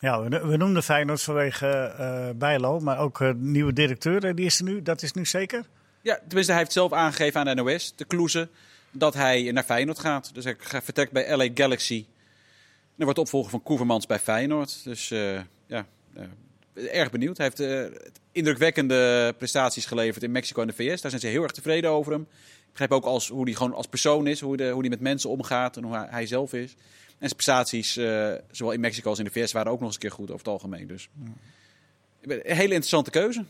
[0.00, 4.58] Ja, we, noemden Feyenoord vanwege eh Bijlo, maar ook eh, nieuwe directeur, eh, die is
[4.58, 4.82] er nu.
[4.82, 5.64] Dat is nu zeker?
[6.02, 8.48] Ja, tenminste, hij heeft zelf aangegeven aan de NOS, de Kloeze,
[8.90, 10.34] dat hij naar Feyenoord gaat.
[10.34, 12.06] Dus hij gaat- vertrekt bij LA Galaxy.
[12.96, 14.84] En wordt opvolger van Koevermans bij Feyenoord.
[14.84, 15.86] Dus eh, ja,
[16.74, 17.36] erg benieuwd.
[17.36, 17.90] Hij heeft
[18.32, 21.00] indrukwekkende prestaties geleverd in Mexico en de VS.
[21.00, 22.26] Daar zijn ze heel erg tevreden over hem.
[22.70, 25.00] Ik begrijp ook als, hoe hij gewoon als persoon is, hoe hij hoe die met
[25.00, 26.72] mensen omgaat en hoe hij, zelf is.
[26.72, 29.94] En zijn prestaties, eh, zowel in Mexico als in de VS, waren ook nog eens
[29.94, 30.86] een keer goed over het algemeen.
[30.86, 31.08] Dus
[32.20, 33.44] een hele interessante keuze.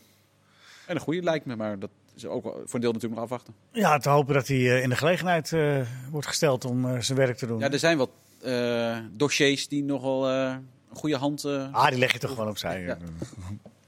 [0.86, 3.54] En een goede lijkt me, maar dat Dus ook voor een deel natuurlijk nog afwachten.
[3.72, 7.36] Ja, te hopen dat hij eh, in de gelegenheid eh, wordt gesteld om zijn werk
[7.36, 7.58] te doen.
[7.58, 8.10] Ja, er zijn wat
[9.12, 11.44] dossiers die nogal een goede hand...
[11.44, 12.82] Ah, die leg je toch gewoon opzij.
[12.82, 12.96] Ja.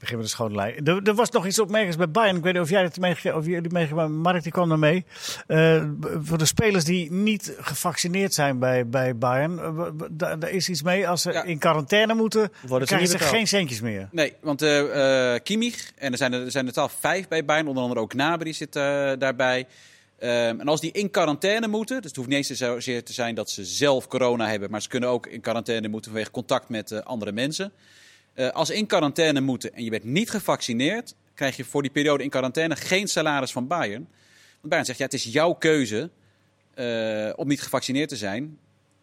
[0.03, 0.85] Begin met de schone lijn.
[0.85, 2.35] Er, er was nog iets opmerkends bij Bayern.
[2.37, 5.05] Ik weet niet of jij het meegekregen of jullie Mark die kwam er mee.
[5.47, 5.83] Eh,
[6.23, 9.59] voor de spelers die niet gevaccineerd zijn bij, bij Bayern.
[9.59, 11.07] eh, Daar daar is iets mee.
[11.07, 11.43] Als ze Ja.
[11.43, 14.07] in quarantaine moeten, Worden krijgen ze geen centjes meer.
[14.11, 14.59] Nee, want
[15.43, 18.11] Kimmich, en er zijn er, er zijn er totaal vijf bij Bayern, onder andere ook
[18.11, 19.67] Gnabry zit daarbij.
[20.19, 23.35] Ehm, en als die in quarantaine moeten, dus het hoeft niet eens zozeer te zijn
[23.35, 27.05] dat ze zelf corona hebben, maar ze kunnen ook in quarantaine moeten vanwege contact met
[27.05, 27.71] andere mensen.
[28.33, 31.91] Eh, als ze in quarantaine moeten en je bent niet gevaccineerd, krijg je voor die
[31.91, 34.07] periode in quarantaine geen salaris van Bayern.
[34.51, 36.09] Want Bayern zegt, ja, het is jouw keuze
[36.73, 38.57] eh, om niet gevaccineerd te zijn.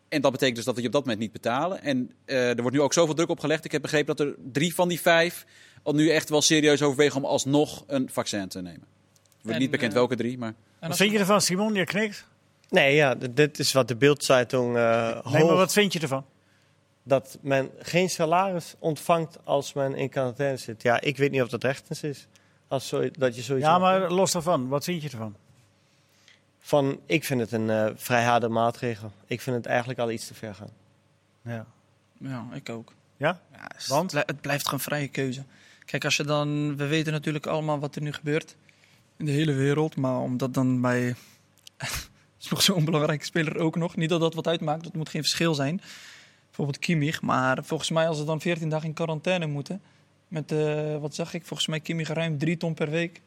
[0.08, 1.82] En dat betekent dus dat we je op dat moment niet betalen.
[1.82, 3.64] En eh, er wordt nu ook zoveel druk op gelegd.
[3.64, 5.46] Ik heb begrepen dat er drie van die vijf
[5.82, 8.80] al nu echt wel serieus overwegen om alsnog een vaccin te nemen.
[8.80, 10.54] Het wordt En, niet bekend welke drie, maar...
[10.80, 11.74] En Wat vind je ervan, Simon?
[11.74, 12.26] Je knikt.
[12.68, 16.24] Nee, ja, dit is wat de Bildzeitung eh Nee, maar wat vind je ervan?
[17.10, 20.82] Dat men geen salaris ontvangt als men in quarantaine zit.
[20.82, 22.26] Ja, ik weet niet of dat rechtens is.
[22.68, 24.68] Als zo, dat je zoiets Ja, maar los daarvan.
[24.68, 25.36] Wat vind je ervan?
[26.58, 29.12] Van, ik vind het een eh, vrij harde maatregel.
[29.26, 30.70] Ik vind het eigenlijk al iets te ver gaan.
[31.42, 31.66] Ja.
[32.18, 32.92] Ja, ik ook.
[33.16, 33.40] Ja?
[33.52, 34.12] Ja, het, Want?
[34.12, 35.44] het blijft gewoon vrije keuze.
[35.84, 36.76] Kijk, als je dan...
[36.76, 38.56] We weten natuurlijk allemaal wat er nu gebeurt.
[39.16, 39.96] In de hele wereld.
[39.96, 41.14] Maar omdat dan bij...
[42.40, 43.96] is nog zo'n belangrijke speler ook nog.
[43.96, 44.84] Niet dat dat wat uitmaakt.
[44.84, 45.80] Dat moet geen verschil zijn.
[46.60, 47.22] Bijvoorbeeld Kimmich.
[47.22, 49.80] Maar volgens mij als ze dan 14 dagen in quarantaine moeten...
[50.28, 51.44] Met, eh, wat zag ik?
[51.46, 53.20] Volgens mij Kimmich ruim 3 ton per week.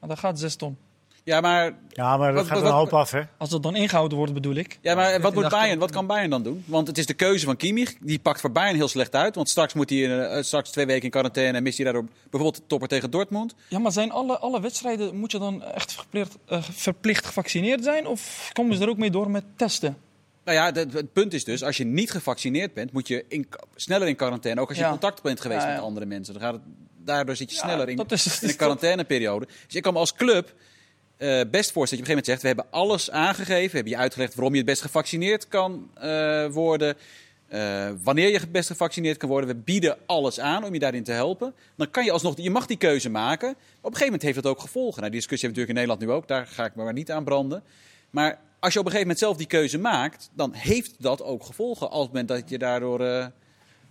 [0.00, 0.76] Maar dan gaat 6 ton.
[1.24, 3.20] Ja, maar, Ja, maar dat Wat- gaat er wat- een hoop af, hè?
[3.38, 4.78] Als dat dan ingehouden wordt, bedoel ik.
[4.82, 6.64] ja, maar wat, 14 moet dagen Bayern, wat kan Bayern dan doen?
[6.66, 7.94] Want het is de keuze van Kimmich.
[8.00, 9.34] Die pakt voor Bayern heel slecht uit.
[9.34, 12.56] Want straks moet hij eh, straks twee weken in quarantaine en mist hij daardoor bijvoorbeeld
[12.56, 13.54] de topper tegen Dortmund.
[13.68, 18.06] Ja, maar zijn alle, alle wedstrijden, moet je dan echt verplicht, eh, verplicht gevaccineerd zijn?
[18.06, 19.96] Of komen ze er ook mee door met testen?
[20.44, 23.48] Nou ja, het, het punt is dus, als je niet gevaccineerd bent, moet je in,
[23.74, 24.60] sneller in quarantaine.
[24.60, 24.88] Ook als je Ja.
[24.92, 25.74] in contact bent geweest Ja, ja.
[25.74, 26.34] met andere mensen.
[26.34, 26.62] Dan gaat het,
[27.04, 29.46] daardoor zit je sneller in, is- dat in de quarantaineperiode.
[29.66, 30.54] Dus ik kan me als club
[31.16, 32.40] eh, best voorstellen dat je op een gegeven moment zegt...
[32.40, 36.46] we hebben alles aangegeven, we hebben je uitgelegd waarom je het best gevaccineerd kan eh,
[36.46, 36.96] worden...
[37.48, 39.48] eh, wanneer je het best gevaccineerd kan worden.
[39.48, 41.54] We bieden alles aan om je daarin te helpen.
[41.76, 43.48] Dan kan je alsnog, je mag die keuze maken.
[43.48, 44.98] Maar op een gegeven moment heeft dat ook gevolgen.
[45.00, 46.46] Nou, die discussie hebben we natuurlijk in Nederland nu ook.
[46.48, 47.62] Daar ga ik me maar niet aan branden.
[48.10, 51.44] Maar als je op een gegeven moment zelf die keuze maakt, dan heeft dat ook
[51.44, 51.90] gevolgen.
[51.90, 53.26] Als het moment dat je daardoor, eh,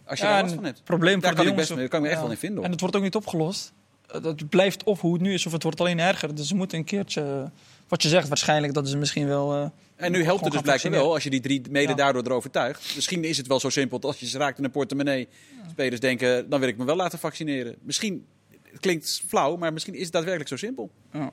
[0.05, 0.84] als je Ja, daar last van hebt.
[0.84, 2.57] probleem Daar kan ik best, daar kan ik me echt wel in vinden.
[2.57, 2.65] hoor.
[2.65, 3.74] En het wordt ook niet opgelost.
[4.07, 6.36] Het het blijft of hoe het nu is, of het wordt alleen erger.
[6.36, 7.49] Dus ze moeten een keertje, eh,
[7.88, 9.53] wat je zegt, waarschijnlijk dat ze misschien wel...
[9.53, 11.93] eh, En nu helpt het dus blijkbaar wel als je die drie mede Ja.
[11.95, 12.95] daardoor erover overtuigt.
[12.95, 15.28] Misschien is het wel zo simpel dat als je ze raakt in een portemonnee,
[15.71, 17.76] spelers denken, dan wil ik me wel laten vaccineren.
[17.82, 18.26] Misschien,
[18.71, 20.89] het klinkt flauw, maar misschien is het daadwerkelijk zo simpel.
[21.13, 21.32] ja.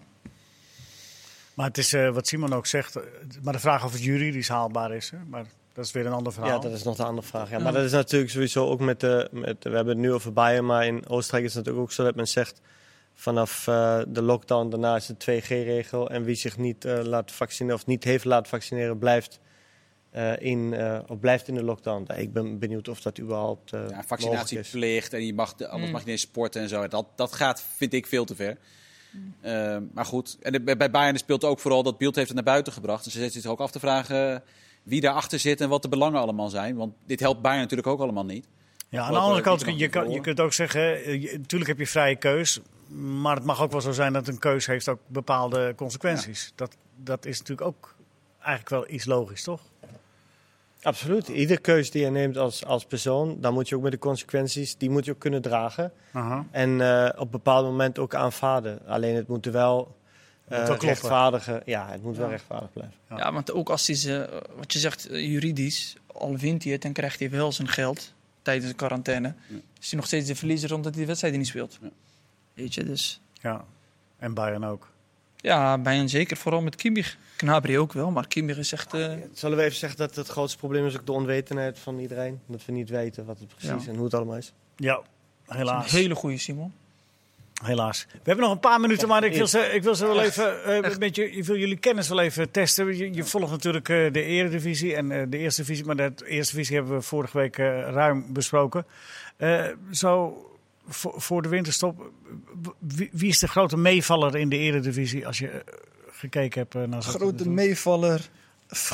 [1.60, 2.96] Maar het is eh, wat Simon ook zegt.
[2.96, 3.02] eh,
[3.42, 5.10] Maar de vraag of het juridisch haalbaar is.
[5.10, 5.16] Hè?
[5.28, 6.50] Maar dat is weer een ander verhaal.
[6.52, 7.50] Ja, dat is nog de andere vraag.
[7.50, 7.58] Ja.
[7.58, 10.66] Maar dat is natuurlijk sowieso ook met de, met, we hebben het nu over Bayern,
[10.66, 12.60] maar in Oostenrijk is het natuurlijk ook zo dat men zegt
[13.14, 17.78] vanaf eh, de lockdown daarna is het 2G-regel en wie zich niet eh, laat vaccineren
[17.78, 19.40] of niet heeft laten vaccineren blijft,
[20.10, 22.12] eh, in, eh, of blijft in de lockdown.
[22.16, 25.92] Ik ben benieuwd of dat überhaupt eh Ja, vaccinatieplicht en je mag de, anders Mm.
[25.92, 26.88] mag je niet eens sporten en zo.
[26.88, 28.56] Dat, dat gaat, vind ik, veel te ver.
[29.40, 32.72] Eh, maar goed, en bij Bayern speelt ook vooral dat beeld heeft het naar buiten
[32.72, 33.04] gebracht.
[33.04, 34.40] Dus ze zitten zich ook af te vragen eh,
[34.82, 36.76] wie daarachter zit en wat de belangen allemaal zijn.
[36.76, 38.46] Want dit helpt Bayern natuurlijk ook allemaal niet.
[38.88, 41.70] Ja, aan de andere eh, kant, je, kan, je kunt ook zeggen, eh, je- natuurlijk
[41.70, 42.60] heb je vrije keus.
[42.96, 46.52] Maar het mag ook wel zo zijn dat een keus heeft ook bepaalde consequenties.
[46.54, 47.94] Dat, dat is natuurlijk ook
[48.38, 49.60] eigenlijk wel iets logisch, toch?
[50.82, 51.28] Absoluut.
[51.28, 54.76] Iedere keuze die je neemt als, als persoon, dan moet je ook met de consequenties,
[54.76, 55.92] die moet je ook kunnen dragen.
[56.12, 56.46] Aha.
[56.50, 58.86] En eh, op een bepaald moment ook aanvaarden.
[58.86, 59.96] Alleen het moet er wel,
[60.48, 61.62] eh, rechtvaardigen.
[61.64, 62.96] Ja, het moet wel rechtvaardig blijven.
[63.08, 63.16] Ja.
[63.16, 63.32] Ja.
[63.32, 66.92] want ook als hij ze, wat je zegt, eh, juridisch, al wint hij het, dan
[66.92, 69.34] krijgt hij wel zijn geld tijdens de quarantaine.
[69.46, 69.56] Ja.
[69.80, 71.78] Is hij nog steeds de verliezer omdat hij de wedstrijden niet speelt.
[71.82, 71.88] Ja.
[72.54, 73.20] Weet je, dus...
[73.32, 73.64] Ja,
[74.18, 74.88] en Bayern ook.
[75.42, 77.16] Ja, Bayern zeker, vooral met Kimmich.
[77.36, 78.94] Gnabry ook wel, maar Kimmich is echt...
[78.94, 82.40] eh, Zullen we even zeggen dat het grootste probleem is ook de onwetendheid van iedereen?
[82.46, 83.90] Dat we niet weten wat het precies Ja.
[83.90, 84.52] en hoe het allemaal is.
[84.76, 85.00] Ja,
[85.46, 85.90] een helaas.
[85.90, 86.72] hele goede Simon.
[87.64, 88.06] Helaas.
[88.12, 90.64] We hebben nog een paar minuten, maar ik wil ze, ik wil ze wel even,
[90.64, 90.98] eh, Echt.
[90.98, 92.96] met je, ik wil jullie kennis wel even testen.
[92.96, 96.52] Je, je volgt natuurlijk eh, de Eredivisie en eh, de Eerste Divisie, maar de Eerste
[96.54, 98.86] Divisie hebben we vorige week eh, ruim besproken.
[99.36, 100.34] Eh, zo
[100.88, 102.10] voor, voor de winterstop,
[102.78, 105.60] wie, wie is de grote meevaller in de Eredivisie als je eh,
[106.10, 108.28] gekeken hebt eh, naar zo'n Grote meevaller.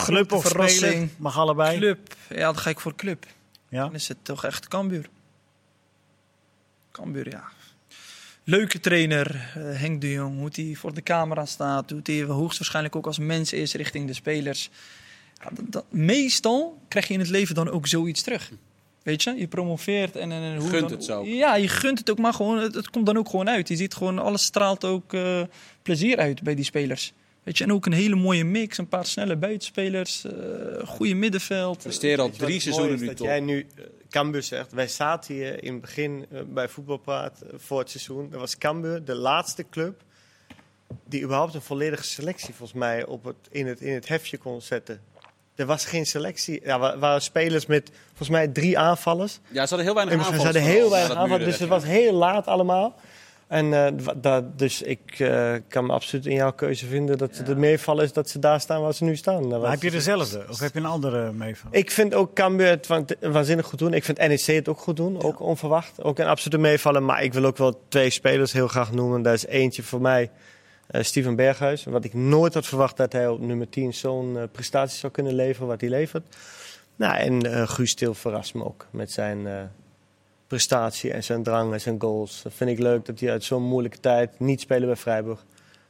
[0.05, 1.09] club of speler?
[1.18, 1.78] Mag allebei.
[1.78, 2.14] Club.
[2.28, 3.26] Ja, dan ga ik voor club.
[3.68, 3.82] Ja?
[3.84, 5.09] Dan is het toch echt Cambuur.
[6.93, 7.45] Cambuur, ja.
[8.45, 10.39] leuke trainer, eh, Henk de Jong.
[10.39, 11.91] Hoe hij voor de camera staat.
[11.91, 14.70] Hoe hij hoogstwaarschijnlijk ook als mens is richting de spelers.
[15.43, 18.51] Ja, dat, dat- meestal krijg je in het leven dan ook zoiets terug.
[19.07, 21.24] Weet je, je promoveert en, en, en hoe Gunt dan- het zo.
[21.24, 23.68] Ja, je gunt het ook, maar gewoon, het, het komt dan ook gewoon uit.
[23.68, 25.42] Je ziet gewoon, alles straalt ook eh,
[25.82, 27.12] plezier uit bij die spelers.
[27.42, 30.32] Weet je, en ook een hele mooie mix, een paar snelle buitenspelers, eh
[30.88, 31.78] goede middenveld.
[31.82, 33.26] Presteren al Weet je wat drie seizoenen nu Dat top.
[33.26, 34.72] jij nu eh, Cambuur zegt.
[34.72, 38.30] Wij zaten hier in het begin bij Voetbalpraat voor het seizoen.
[38.30, 40.02] Dat was Cambuur, de laatste club
[41.09, 44.61] die überhaupt een volledige selectie volgens mij op het, in, het, in het heftje kon
[44.61, 45.00] zetten.
[45.57, 46.61] Er was geen selectie.
[46.64, 49.38] Ja, er waren spelers met volgens mij drie aanvallers.
[49.48, 50.44] Ja, ze hadden heel weinig we aanvallers.
[50.44, 52.94] hadden heel weinig aanvallers, dus het was heel laat allemaal.
[53.46, 57.57] En eh, dat, dus ik eh, kan me absoluut in jouw keuze vinden dat het
[57.57, 59.48] meevallen is dat ze daar staan waar ze nu staan.
[59.48, 60.44] Maar heb je dezelfde?
[60.50, 61.78] Of heb je een andere meevallen?
[61.78, 63.94] ik vind ook Cambuur het wa- waanzinnig goed doen.
[63.94, 65.22] Ik vind NEC het ook goed doen.
[65.22, 66.02] Ook onverwacht.
[66.02, 67.04] Ook een absolute meevallen.
[67.04, 69.22] Maar ik wil ook wel twee spelers heel graag noemen.
[69.22, 70.30] Daar is eentje voor mij,
[70.87, 71.84] eh, Steven Berghuis.
[71.84, 75.34] Wat ik nooit had verwacht dat hij op nummer 10 zo'n eh, prestatie zou kunnen
[75.34, 76.37] leveren wat hij levert.
[76.97, 79.70] Nou, en eh Guus Til verrast me ook met zijn
[80.47, 82.43] prestatie en zijn drang en zijn goals.
[82.43, 85.45] Dat vind ik leuk dat hij uit zo'n moeilijke tijd niet spelen bij Freiburg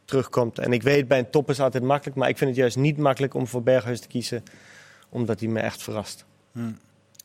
[0.04, 0.58] terugkomt.
[0.58, 2.16] En ik weet, bij een top is altijd makkelijk.
[2.16, 4.42] Maar ik vind het juist niet makkelijk om voor Berghuis te kiezen
[5.08, 6.24] omdat hij me echt verrast.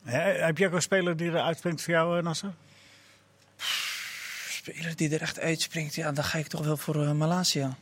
[0.02, 2.50] Hè, heb je ook een speler die eruit springt voor jou, Nasser?
[4.62, 7.76] Speler die er echt uitspringt, ja, dan ga ik toch wel voor eh, Malasia.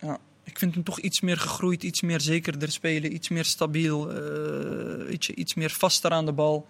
[0.00, 4.10] Ja, ik vind hem toch iets meer gegroeid, iets meer zekerder spelen, iets meer stabiel,
[4.10, 6.66] eh, weet je, iets meer vaster aan de bal.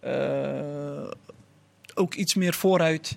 [0.00, 1.10] Eh,
[1.94, 3.16] ook iets meer vooruit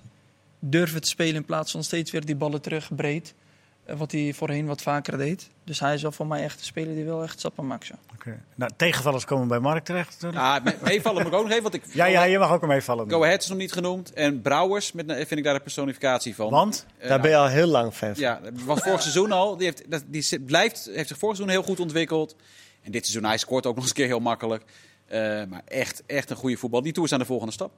[0.58, 3.28] durven te spelen in plaats van steeds weer die ballen terug breed.
[3.28, 3.47] eh,
[3.96, 5.50] wat hij voorheen wat vaker deed.
[5.64, 7.90] Dus hij is wel voor mij echt een speler die wel echt stappen maakt.
[8.14, 8.40] Oké.
[8.54, 10.42] Nou, tegenvallers komen bij Mark terecht natuurlijk.
[10.42, 11.62] Ja, me- meevallen moet ik ook nog even.
[11.62, 13.10] Want ik, Ja, ja, je mag ook een meevallen.
[13.10, 14.12] Go Ahead is nog niet genoemd.
[14.12, 16.50] En Brouwers met, vind ik daar de personificatie van.
[16.50, 16.86] Want?
[16.98, 18.22] Eh, Daar ben je al heel lang fan van.
[18.22, 19.56] Ja, was vorig seizoen al.
[19.56, 22.36] Die, heeft, dat, die blijft, heeft zich vorig seizoen heel goed ontwikkeld.
[22.82, 24.64] En dit seizoen, hij scoort ook nog eens een keer heel makkelijk.
[25.06, 26.82] Eh, maar echt, echt een goede voetbal.
[26.82, 27.70] Die toer aan de volgende stap.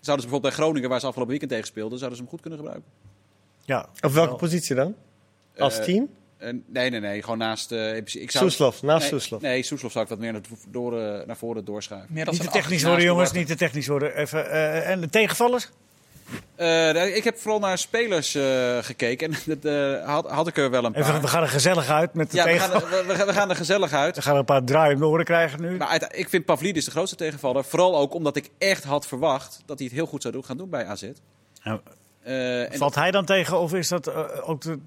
[0.00, 2.40] Zouden ze bijvoorbeeld bij Groningen, waar ze afgelopen weekend tegen speelden, zouden ze hem goed
[2.40, 2.90] kunnen gebruiken.
[3.64, 3.80] Ja.
[4.00, 4.36] Op welke Wel.
[4.38, 4.94] positie dan?
[5.58, 6.14] Als Eh, tien?
[6.38, 7.22] En nee, nee, nee.
[7.22, 7.72] Gewoon naast...
[7.72, 9.40] eh, ik zou, Soeslof, naast nee, Soeslof.
[9.40, 12.08] Nee, Soeslof zou ik wat meer naar, door, eh, naar voren doorschuiven.
[12.14, 13.32] Meer als Niet te technisch worden, de jongens.
[13.32, 14.16] Niet te technisch worden.
[14.16, 15.68] Even, eh, en de tegenvallers?
[16.54, 19.32] Eh, ik heb vooral naar spelers eh, gekeken.
[19.32, 21.02] En dat eh, had, had ik er wel een paar.
[21.02, 22.84] Even, we gaan er gezellig uit met de ja, we tegenvallers.
[22.84, 24.16] gaan, er- we, we gaan- we gaan er gezellig uit.
[24.16, 25.76] We gaan een paar draaien oren krijgen nu.
[25.76, 27.64] Maar uit- ik vind Pavlidis de grootste tegenvaller.
[27.64, 30.56] Vooral ook omdat ik echt had verwacht dat hij het heel goed zou doen, gaan
[30.56, 31.02] doen bij AZ.
[31.62, 31.80] Ja.
[32.22, 34.78] Eh, en Valt hij dan tegen of is dat eh, ook de...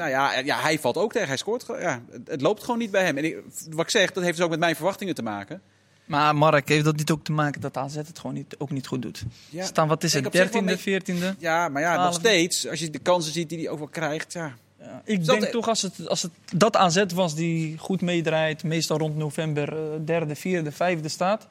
[0.00, 1.28] nou ja, ja, hij valt ook tegen.
[1.28, 1.64] Hij scoort.
[1.66, 3.16] Ja, het, loopt gewoon niet bij hem.
[3.16, 3.36] En ik,
[3.70, 5.62] wat ik zeg, dat heeft dus ook met mijn verwachtingen te maken.
[6.04, 8.86] Maar Mark, heeft dat niet ook te maken dat AZ het gewoon niet, ook niet
[8.86, 9.22] goed doet?
[9.48, 11.38] Ja, Staan, wat is het, op zich wel 13e, mee- 14e?
[11.38, 12.68] ja maar ja, nog steeds.
[12.68, 14.32] Als je de kansen ziet die hij ook wel krijgt.
[14.32, 14.54] Ja.
[14.78, 18.98] Ja, ik denk toch als het, als het dat AZ was die goed meedraait, meestal
[18.98, 21.46] rond november eh, derde, vierde, vijfde staat.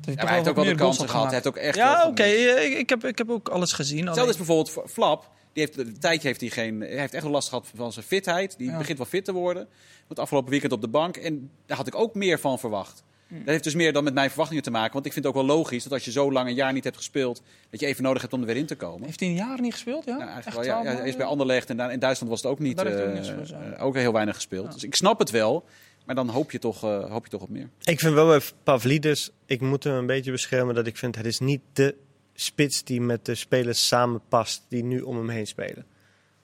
[0.00, 1.24] Dat Ja, hij heeft ook wel de kansen gehad.
[1.24, 4.06] Hij heeft ook echt Ja, oké, eh, ik, ik, heb, ik heb ook alles gezien.
[4.06, 5.30] Hetzelfde is bijvoorbeeld Flap.
[5.54, 6.80] Die heeft, een tijdje heeft hij geen.
[6.80, 8.58] Hij heeft echt wel last gehad van zijn fitheid.
[8.58, 8.78] Die Ja.
[8.78, 9.68] begint wel fit te worden.
[10.08, 11.16] Het afgelopen weekend op de bank.
[11.16, 13.02] En daar had ik ook meer van verwacht.
[13.28, 13.34] Hm.
[13.38, 14.92] Dat heeft dus meer dan met mijn verwachtingen te maken.
[14.92, 16.84] Want ik vind het ook wel logisch dat als je zo lang een jaar niet
[16.84, 17.42] hebt gespeeld.
[17.70, 19.06] dat je even nodig hebt om er weer in te komen.
[19.06, 20.04] Heeft hij een jaar niet gespeeld?
[20.04, 21.98] Ja, Nou, eigenlijk Echt wel, ja, 12 ja, hij is bij Anderlecht en daar- in
[21.98, 22.76] Duitsland was het ook niet.
[22.76, 24.72] Daar heeft hij ook eh, niet eh, ook heel weinig gespeeld.
[24.72, 25.64] Dus ik snap het wel.
[26.06, 27.68] Maar dan hoop je toch, eh, hoop je toch op meer.
[27.84, 31.26] Ik vind wel bij Pavlidis, ik moet hem een beetje beschermen dat ik vind, het
[31.26, 31.94] is niet de
[32.34, 35.84] spits die met de spelers samenpast die nu om hem heen spelen.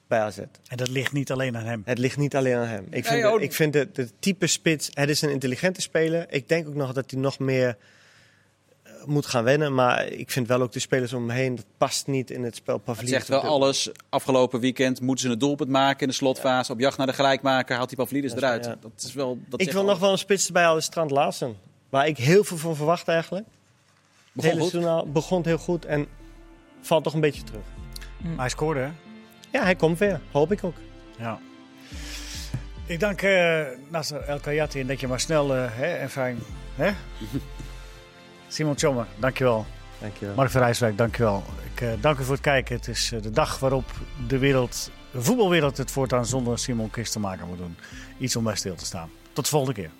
[0.08, 0.38] Bij AZ.
[0.38, 1.82] En dat ligt niet alleen aan hem.
[1.84, 2.84] Het ligt niet alleen aan hem.
[2.90, 5.80] Ik vind, Nee, oh, de, ik vind de, de type spits, het is een intelligente
[5.80, 6.26] speler.
[6.32, 7.76] Ik denk ook nog dat hij nog meer
[8.82, 9.74] eh, moet gaan wennen.
[9.74, 12.56] Maar ik vind wel ook de spelers om hem heen, dat past niet in het
[12.56, 13.10] spel Het Pavlidis.
[13.10, 13.90] zegt wel alles.
[14.08, 16.72] Afgelopen weekend moeten ze een doelpunt maken in de slotfase.
[16.72, 18.64] Op jacht naar de gelijkmaker haalt die Pavlidis Dat is- eruit.
[18.64, 18.76] ja.
[18.80, 21.56] Dat is wel, dat Ik wil nog wel een spits erbij halen, Strand Larsen.
[21.88, 23.46] Waar ik heel veel van verwacht eigenlijk.
[24.32, 24.70] Het Begon hele goed.
[24.70, 26.06] seizoen begon heel goed en
[26.80, 27.64] valt toch een beetje terug.
[28.16, 28.90] Maar hij scoorde, hè?
[29.52, 30.20] Ja, hij komt weer.
[30.30, 30.76] Hoop ik ook.
[31.18, 31.38] Ja.
[32.86, 36.38] Ik dank eh Nasser El Kayati en dat je maar snel eh, hè, en fijn.
[36.74, 36.90] Hè?
[38.48, 39.66] Simon Tjommer, dankjewel.
[39.98, 40.34] Dankjewel.
[40.34, 41.42] Mark van Rijswijk, dankjewel.
[41.74, 42.76] Ik eh, dank u voor het kijken.
[42.76, 43.84] Het is de dag waarop
[44.28, 47.76] de, wereld, de voetbalwereld het voortaan zonder Simon Kist te maken moet doen.
[48.18, 49.10] Iets om bij stil te staan.
[49.32, 49.90] Tot de volgende keer.